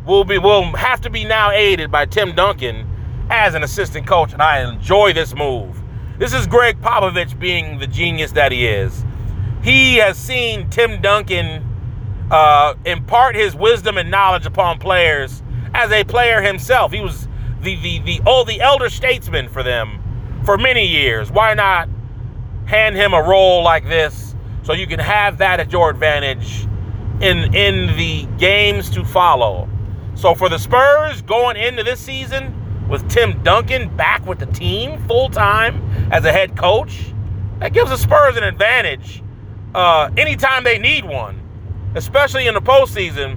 will 0.07 0.25
be 0.25 0.39
will 0.39 0.65
have 0.77 1.01
to 1.03 1.11
be 1.11 1.25
now 1.25 1.51
aided 1.51 1.91
by 1.91 2.07
Tim 2.07 2.35
Duncan 2.35 2.89
as 3.31 3.55
an 3.55 3.63
assistant 3.63 4.07
coach, 4.07 4.33
and 4.33 4.41
I 4.41 4.61
enjoy 4.69 5.13
this 5.13 5.35
move. 5.35 5.83
This 6.19 6.33
is 6.33 6.47
Gregg 6.47 6.81
Popovich 6.81 7.39
being 7.39 7.79
the 7.79 7.87
genius 7.87 8.33
that 8.33 8.53
he 8.53 8.67
is. 8.67 9.05
He 9.63 9.97
has 9.97 10.17
seen 10.17 10.71
Tim 10.71 11.03
Duncan 11.03 11.65
uh, 12.31 12.75
impart 12.85 13.35
his 13.35 13.55
wisdom 13.55 13.99
and 13.99 14.11
knowledge 14.11 14.47
upon 14.47 14.79
players 14.79 15.43
as 15.75 15.91
a 15.91 16.05
player 16.05 16.41
himself. 16.41 16.93
He 16.93 17.01
was 17.01 17.29
the 17.61 17.77
the 17.83 17.99
the 18.01 18.21
oh 18.27 18.45
the 18.45 18.61
elder 18.61 18.89
statesman 18.89 19.49
for 19.49 19.63
them 19.63 20.01
for 20.45 20.57
many 20.57 20.87
years. 20.87 21.31
Why 21.31 21.55
not 21.55 21.89
hand 22.67 22.97
him 22.97 23.13
a 23.13 23.23
role 23.23 23.63
like 23.63 23.89
this 23.89 24.35
so 24.63 24.73
you 24.73 24.87
can 24.87 24.99
have 24.99 25.39
that 25.39 25.61
at 25.61 25.73
your 25.73 25.91
advantage 25.91 26.67
in 27.21 27.55
in 27.55 27.97
the 27.97 28.27
games 28.39 28.91
to 28.91 29.05
follow. 29.05 29.69
So 30.17 30.35
for 30.35 30.49
the 30.49 30.59
Spurs 30.59 31.23
going 31.23 31.57
into 31.57 31.85
this 31.85 32.01
season 32.01 32.89
with 32.89 33.09
Tim 33.09 33.41
Duncan 33.45 33.95
back 33.97 34.27
with 34.27 34.41
the 34.41 34.47
team 34.47 34.99
full 35.07 35.31
time 35.31 35.83
as 36.11 36.25
a 36.25 36.33
head 36.33 36.57
coach, 36.57 37.13
that 37.61 37.73
gives 37.73 37.91
the 37.91 37.97
Spurs 37.97 38.37
an 38.37 38.43
advantage 38.43 39.23
uh, 39.75 40.11
anytime 40.17 40.65
they 40.65 40.79
need 40.79 41.05
one 41.05 41.43
especially 41.97 42.47
in 42.47 42.55
the 42.55 42.61
postseason 42.61 43.37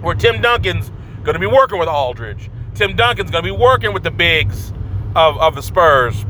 where 0.00 0.14
Tim 0.14 0.40
Duncan's 0.40 0.90
going 1.24 1.34
to 1.34 1.40
be 1.40 1.46
working 1.46 1.78
with 1.78 1.88
Aldridge. 1.88 2.50
Tim 2.74 2.96
Duncan's 2.96 3.30
going 3.30 3.44
to 3.44 3.52
be 3.52 3.56
working 3.56 3.92
with 3.92 4.04
the 4.04 4.12
bigs 4.12 4.72
of, 5.16 5.36
of 5.38 5.56
the 5.56 5.62
Spurs 5.62 6.24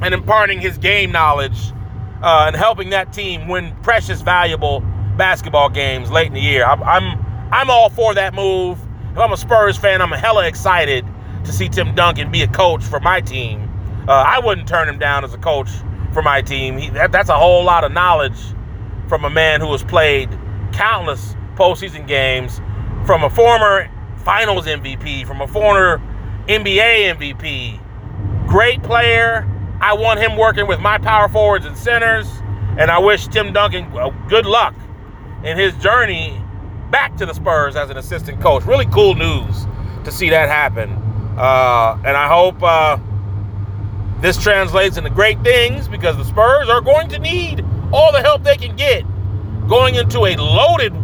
and 0.00 0.14
imparting 0.14 0.60
his 0.60 0.78
game 0.78 1.10
knowledge 1.10 1.72
uh, 2.22 2.44
and 2.46 2.56
helping 2.56 2.90
that 2.90 3.12
team 3.12 3.48
win 3.48 3.74
precious, 3.82 4.22
valuable 4.22 4.80
basketball 5.16 5.68
games 5.68 6.10
late 6.10 6.28
in 6.28 6.32
the 6.32 6.40
year. 6.40 6.64
I'm, 6.64 6.82
I'm, 6.84 7.50
I'm 7.52 7.70
all 7.70 7.90
for 7.90 8.14
that 8.14 8.32
move. 8.32 8.78
If 9.14 9.20
I'm 9.20 9.32
a 9.32 9.36
Spurs 9.36 9.76
fan, 9.76 10.02
I'm 10.02 10.10
hella 10.10 10.44
excited 10.44 11.06
to 11.44 11.52
see 11.52 11.68
Tim 11.68 11.94
Duncan 11.94 12.32
be 12.32 12.42
a 12.42 12.48
coach 12.48 12.82
for 12.82 12.98
my 12.98 13.20
team. 13.20 13.70
Uh, 14.08 14.10
I 14.10 14.40
wouldn't 14.40 14.66
turn 14.66 14.88
him 14.88 14.98
down 14.98 15.22
as 15.22 15.32
a 15.32 15.38
coach 15.38 15.68
for 16.12 16.20
my 16.20 16.42
team. 16.42 16.76
He, 16.78 16.90
that, 16.90 17.12
that's 17.12 17.28
a 17.28 17.36
whole 17.36 17.62
lot 17.62 17.84
of 17.84 17.92
knowledge 17.92 18.36
from 19.08 19.24
a 19.24 19.30
man 19.30 19.60
who 19.60 19.70
has 19.70 19.84
played 19.84 20.36
countless 20.72 21.36
postseason 21.54 22.08
games 22.08 22.60
from 23.06 23.22
a 23.22 23.30
former 23.30 23.88
finals 24.24 24.66
MVP, 24.66 25.24
from 25.28 25.42
a 25.42 25.46
former 25.46 25.98
NBA 26.48 27.14
MVP. 27.14 28.48
Great 28.48 28.82
player. 28.82 29.48
I 29.80 29.94
want 29.94 30.18
him 30.18 30.36
working 30.36 30.66
with 30.66 30.80
my 30.80 30.98
power 30.98 31.28
forwards 31.28 31.66
and 31.66 31.78
centers. 31.78 32.26
And 32.80 32.90
I 32.90 32.98
wish 32.98 33.28
Tim 33.28 33.52
Duncan 33.52 33.92
good 34.26 34.44
luck 34.44 34.74
in 35.44 35.56
his 35.56 35.72
journey 35.76 36.43
back 36.90 37.16
to 37.16 37.26
the 37.26 37.34
Spurs 37.34 37.76
as 37.76 37.90
an 37.90 37.96
assistant 37.96 38.40
coach. 38.40 38.64
Really 38.64 38.86
cool 38.86 39.14
news 39.14 39.66
to 40.04 40.12
see 40.12 40.30
that 40.30 40.48
happen. 40.48 40.90
Uh, 41.36 41.98
and 42.04 42.16
I 42.16 42.28
hope 42.28 42.62
uh, 42.62 42.98
this 44.20 44.40
translates 44.40 44.96
into 44.96 45.10
great 45.10 45.42
things 45.42 45.88
because 45.88 46.16
the 46.16 46.24
Spurs 46.24 46.68
are 46.68 46.80
going 46.80 47.08
to 47.08 47.18
need 47.18 47.64
all 47.92 48.12
the 48.12 48.22
help 48.22 48.42
they 48.42 48.56
can 48.56 48.76
get 48.76 49.04
going 49.68 49.94
into 49.94 50.26
a 50.26 50.36
loaded 50.36 50.94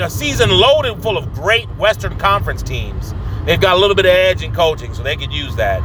a 0.00 0.10
season 0.10 0.50
loaded 0.50 1.00
full 1.00 1.16
of 1.16 1.32
great 1.32 1.68
Western 1.76 2.16
Conference 2.18 2.62
teams. 2.62 3.14
They've 3.44 3.60
got 3.60 3.76
a 3.76 3.78
little 3.78 3.94
bit 3.94 4.04
of 4.04 4.12
edge 4.12 4.42
in 4.42 4.52
coaching, 4.52 4.92
so 4.94 5.02
they 5.02 5.16
could 5.16 5.32
use 5.32 5.54
that. 5.56 5.80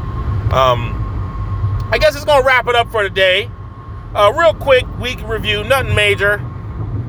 Um, 0.51 1.87
I 1.91 1.97
guess 1.99 2.15
it's 2.15 2.25
gonna 2.25 2.45
wrap 2.45 2.67
it 2.67 2.75
up 2.75 2.91
for 2.91 3.03
today. 3.03 3.49
Uh, 4.15 4.33
real 4.35 4.53
quick 4.53 4.85
week 4.99 5.21
review, 5.27 5.63
nothing 5.63 5.93
major, 5.93 6.39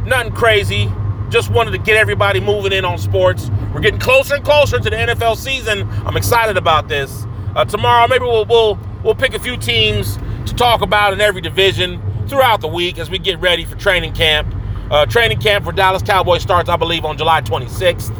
nothing 0.05 0.33
crazy. 0.33 0.93
Just 1.29 1.51
wanted 1.51 1.73
to 1.73 1.79
get 1.79 1.97
everybody 1.97 2.41
moving 2.41 2.73
in 2.73 2.85
on 2.85 2.99
sports. 2.99 3.51
We're 3.75 3.81
getting 3.81 4.01
closer 4.01 4.37
and 4.37 4.45
closer 4.45 4.79
to 4.79 4.91
the 4.91 4.97
NFL 4.97 5.37
season. 5.37 5.89
I'm 6.07 6.17
excited 6.17 6.57
about 6.57 6.89
this. 6.89 7.27
Uh, 7.57 7.65
tomorrow, 7.65 8.07
maybe 8.07 8.25
we'll, 8.25 8.45
we'll 8.45 8.79
we'll 9.03 9.15
pick 9.15 9.35
a 9.35 9.39
few 9.39 9.57
teams 9.57 10.19
to 10.47 10.55
talk 10.55 10.83
about 10.83 11.13
in 11.13 11.21
every 11.21 11.41
division 11.41 12.01
throughout 12.29 12.61
the 12.61 12.69
week 12.69 12.99
as 12.99 13.11
we 13.11 13.19
get 13.19 13.41
ready 13.41 13.65
for 13.65 13.77
training 13.77 14.13
camp. 14.13 14.53
Uh, 14.91 15.05
training 15.07 15.41
camp 15.41 15.65
for 15.65 15.73
Dallas 15.73 16.03
Cowboys 16.03 16.43
starts, 16.43 16.69
I 16.69 16.77
believe, 16.77 17.05
on 17.05 17.17
July 17.17 17.41
26th, 17.41 18.11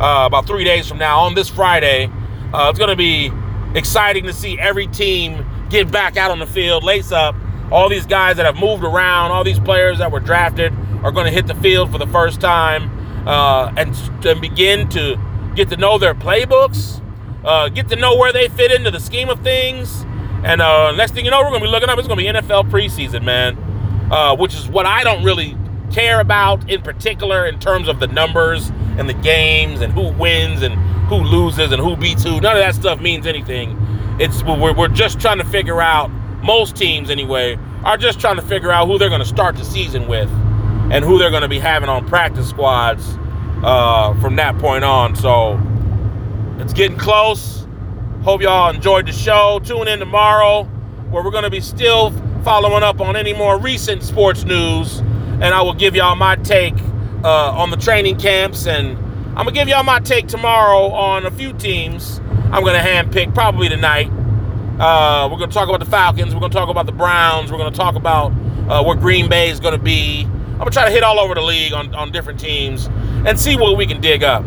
uh, 0.00 0.26
about 0.26 0.46
three 0.46 0.64
days 0.64 0.88
from 0.88 0.98
now, 0.98 1.20
on 1.20 1.34
this 1.34 1.48
Friday. 1.48 2.10
Uh, 2.52 2.68
it's 2.70 2.78
going 2.78 2.90
to 2.90 2.96
be 2.96 3.30
exciting 3.74 4.24
to 4.24 4.32
see 4.32 4.58
every 4.58 4.88
team 4.88 5.46
get 5.70 5.92
back 5.92 6.16
out 6.16 6.30
on 6.30 6.38
the 6.38 6.46
field, 6.46 6.82
lace 6.82 7.12
up. 7.12 7.36
All 7.70 7.88
these 7.88 8.06
guys 8.06 8.36
that 8.38 8.46
have 8.46 8.56
moved 8.56 8.82
around, 8.82 9.30
all 9.30 9.44
these 9.44 9.60
players 9.60 9.98
that 9.98 10.10
were 10.10 10.20
drafted 10.20 10.72
are 11.02 11.12
going 11.12 11.26
to 11.26 11.32
hit 11.32 11.46
the 11.46 11.54
field 11.56 11.90
for 11.92 11.98
the 11.98 12.06
first 12.06 12.40
time 12.40 12.90
uh, 13.26 13.72
and, 13.76 13.94
and 14.24 14.40
begin 14.40 14.88
to 14.90 15.18
get 15.54 15.68
to 15.68 15.76
know 15.76 15.98
their 15.98 16.14
playbooks, 16.14 17.02
uh, 17.44 17.68
get 17.68 17.88
to 17.88 17.96
know 17.96 18.16
where 18.16 18.32
they 18.32 18.48
fit 18.48 18.72
into 18.72 18.90
the 18.90 19.00
scheme 19.00 19.28
of 19.28 19.40
things. 19.40 20.04
And 20.44 20.62
uh, 20.62 20.92
next 20.92 21.12
thing 21.12 21.24
you 21.24 21.30
know, 21.30 21.40
we're 21.40 21.50
going 21.50 21.60
to 21.60 21.66
be 21.66 21.70
looking 21.70 21.88
up. 21.88 21.98
It's 21.98 22.08
going 22.08 22.18
to 22.18 22.32
be 22.32 22.38
NFL 22.38 22.70
preseason, 22.70 23.24
man, 23.24 23.56
uh, 24.12 24.36
which 24.36 24.54
is 24.54 24.68
what 24.68 24.86
I 24.86 25.04
don't 25.04 25.24
really 25.24 25.56
care 25.92 26.20
about 26.20 26.68
in 26.70 26.82
particular 26.82 27.46
in 27.46 27.58
terms 27.58 27.88
of 27.88 27.98
the 27.98 28.06
numbers 28.08 28.70
and 28.98 29.08
the 29.08 29.14
games 29.14 29.80
and 29.80 29.92
who 29.92 30.12
wins 30.12 30.62
and 30.62 30.74
who 31.08 31.16
loses 31.16 31.72
and 31.72 31.82
who 31.82 31.96
beats 31.96 32.22
who. 32.22 32.40
None 32.40 32.56
of 32.56 32.62
that 32.62 32.74
stuff 32.74 33.00
means 33.00 33.26
anything. 33.26 33.76
It's 34.20 34.42
we're, 34.42 34.74
we're 34.74 34.88
just 34.88 35.20
trying 35.20 35.38
to 35.38 35.44
figure 35.44 35.80
out. 35.80 36.10
Most 36.42 36.76
teams, 36.76 37.10
anyway, 37.10 37.58
are 37.82 37.96
just 37.96 38.20
trying 38.20 38.36
to 38.36 38.42
figure 38.42 38.70
out 38.70 38.86
who 38.86 38.96
they're 38.96 39.08
going 39.08 39.20
to 39.20 39.26
start 39.26 39.56
the 39.56 39.64
season 39.64 40.06
with 40.06 40.30
and 40.90 41.04
who 41.04 41.18
they're 41.18 41.30
going 41.30 41.42
to 41.42 41.48
be 41.48 41.58
having 41.58 41.88
on 41.88 42.06
practice 42.06 42.48
squads 42.48 43.16
uh, 43.62 44.18
from 44.20 44.36
that 44.36 44.58
point 44.58 44.84
on. 44.84 45.14
So 45.16 45.60
it's 46.58 46.72
getting 46.72 46.98
close. 46.98 47.66
Hope 48.22 48.42
y'all 48.42 48.74
enjoyed 48.74 49.06
the 49.06 49.12
show. 49.12 49.60
Tune 49.64 49.88
in 49.88 49.98
tomorrow 49.98 50.64
where 51.10 51.22
we're 51.22 51.30
going 51.30 51.44
to 51.44 51.50
be 51.50 51.60
still 51.60 52.10
following 52.42 52.82
up 52.82 53.00
on 53.00 53.16
any 53.16 53.32
more 53.32 53.58
recent 53.58 54.02
sports 54.02 54.44
news 54.44 55.02
and 55.40 55.54
I 55.54 55.62
will 55.62 55.74
give 55.74 55.94
y'all 55.94 56.16
my 56.16 56.34
take 56.36 56.74
uh, 57.22 57.52
on 57.52 57.70
the 57.70 57.76
training 57.76 58.18
camps. 58.18 58.66
And 58.66 58.98
I'm 59.28 59.44
gonna 59.44 59.52
give 59.52 59.68
y'all 59.68 59.84
my 59.84 60.00
take 60.00 60.26
tomorrow 60.26 60.90
on 60.90 61.26
a 61.26 61.30
few 61.30 61.52
teams. 61.52 62.20
I'm 62.50 62.64
gonna 62.64 62.78
handpick 62.78 63.34
probably 63.34 63.68
tonight. 63.68 64.10
Uh, 64.80 65.28
we're 65.30 65.38
gonna 65.38 65.52
talk 65.52 65.68
about 65.68 65.80
the 65.80 65.90
Falcons. 65.90 66.34
We're 66.34 66.40
gonna 66.40 66.52
talk 66.52 66.68
about 66.68 66.86
the 66.86 66.92
Browns. 66.92 67.52
We're 67.52 67.58
gonna 67.58 67.70
talk 67.70 67.94
about 67.94 68.32
uh, 68.68 68.82
where 68.82 68.96
Green 68.96 69.28
Bay 69.28 69.48
is 69.48 69.60
gonna 69.60 69.78
be. 69.78 70.28
I'm 70.58 70.64
gonna 70.64 70.72
try 70.72 70.86
to 70.86 70.90
hit 70.90 71.04
all 71.04 71.20
over 71.20 71.36
the 71.36 71.40
league 71.40 71.72
on, 71.72 71.94
on 71.94 72.10
different 72.10 72.40
teams 72.40 72.86
and 73.24 73.38
see 73.38 73.54
what 73.56 73.76
we 73.76 73.86
can 73.86 74.00
dig 74.00 74.24
up. 74.24 74.44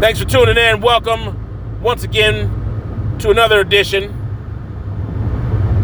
Thanks 0.00 0.20
for 0.20 0.26
tuning 0.26 0.58
in. 0.58 0.82
Welcome 0.82 1.80
once 1.80 2.04
again 2.04 3.16
to 3.20 3.30
another 3.30 3.60
edition 3.60 4.10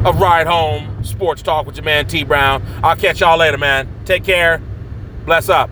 of 0.04 0.20
Ride 0.20 0.46
Home 0.46 1.02
Sports 1.02 1.40
Talk 1.40 1.64
with 1.64 1.76
your 1.76 1.84
man 1.84 2.06
T 2.06 2.22
Brown. 2.22 2.62
I'll 2.82 2.96
catch 2.96 3.20
y'all 3.20 3.38
later, 3.38 3.56
man. 3.56 3.88
Take 4.04 4.24
care. 4.24 4.60
Bless 5.24 5.48
up. 5.48 5.70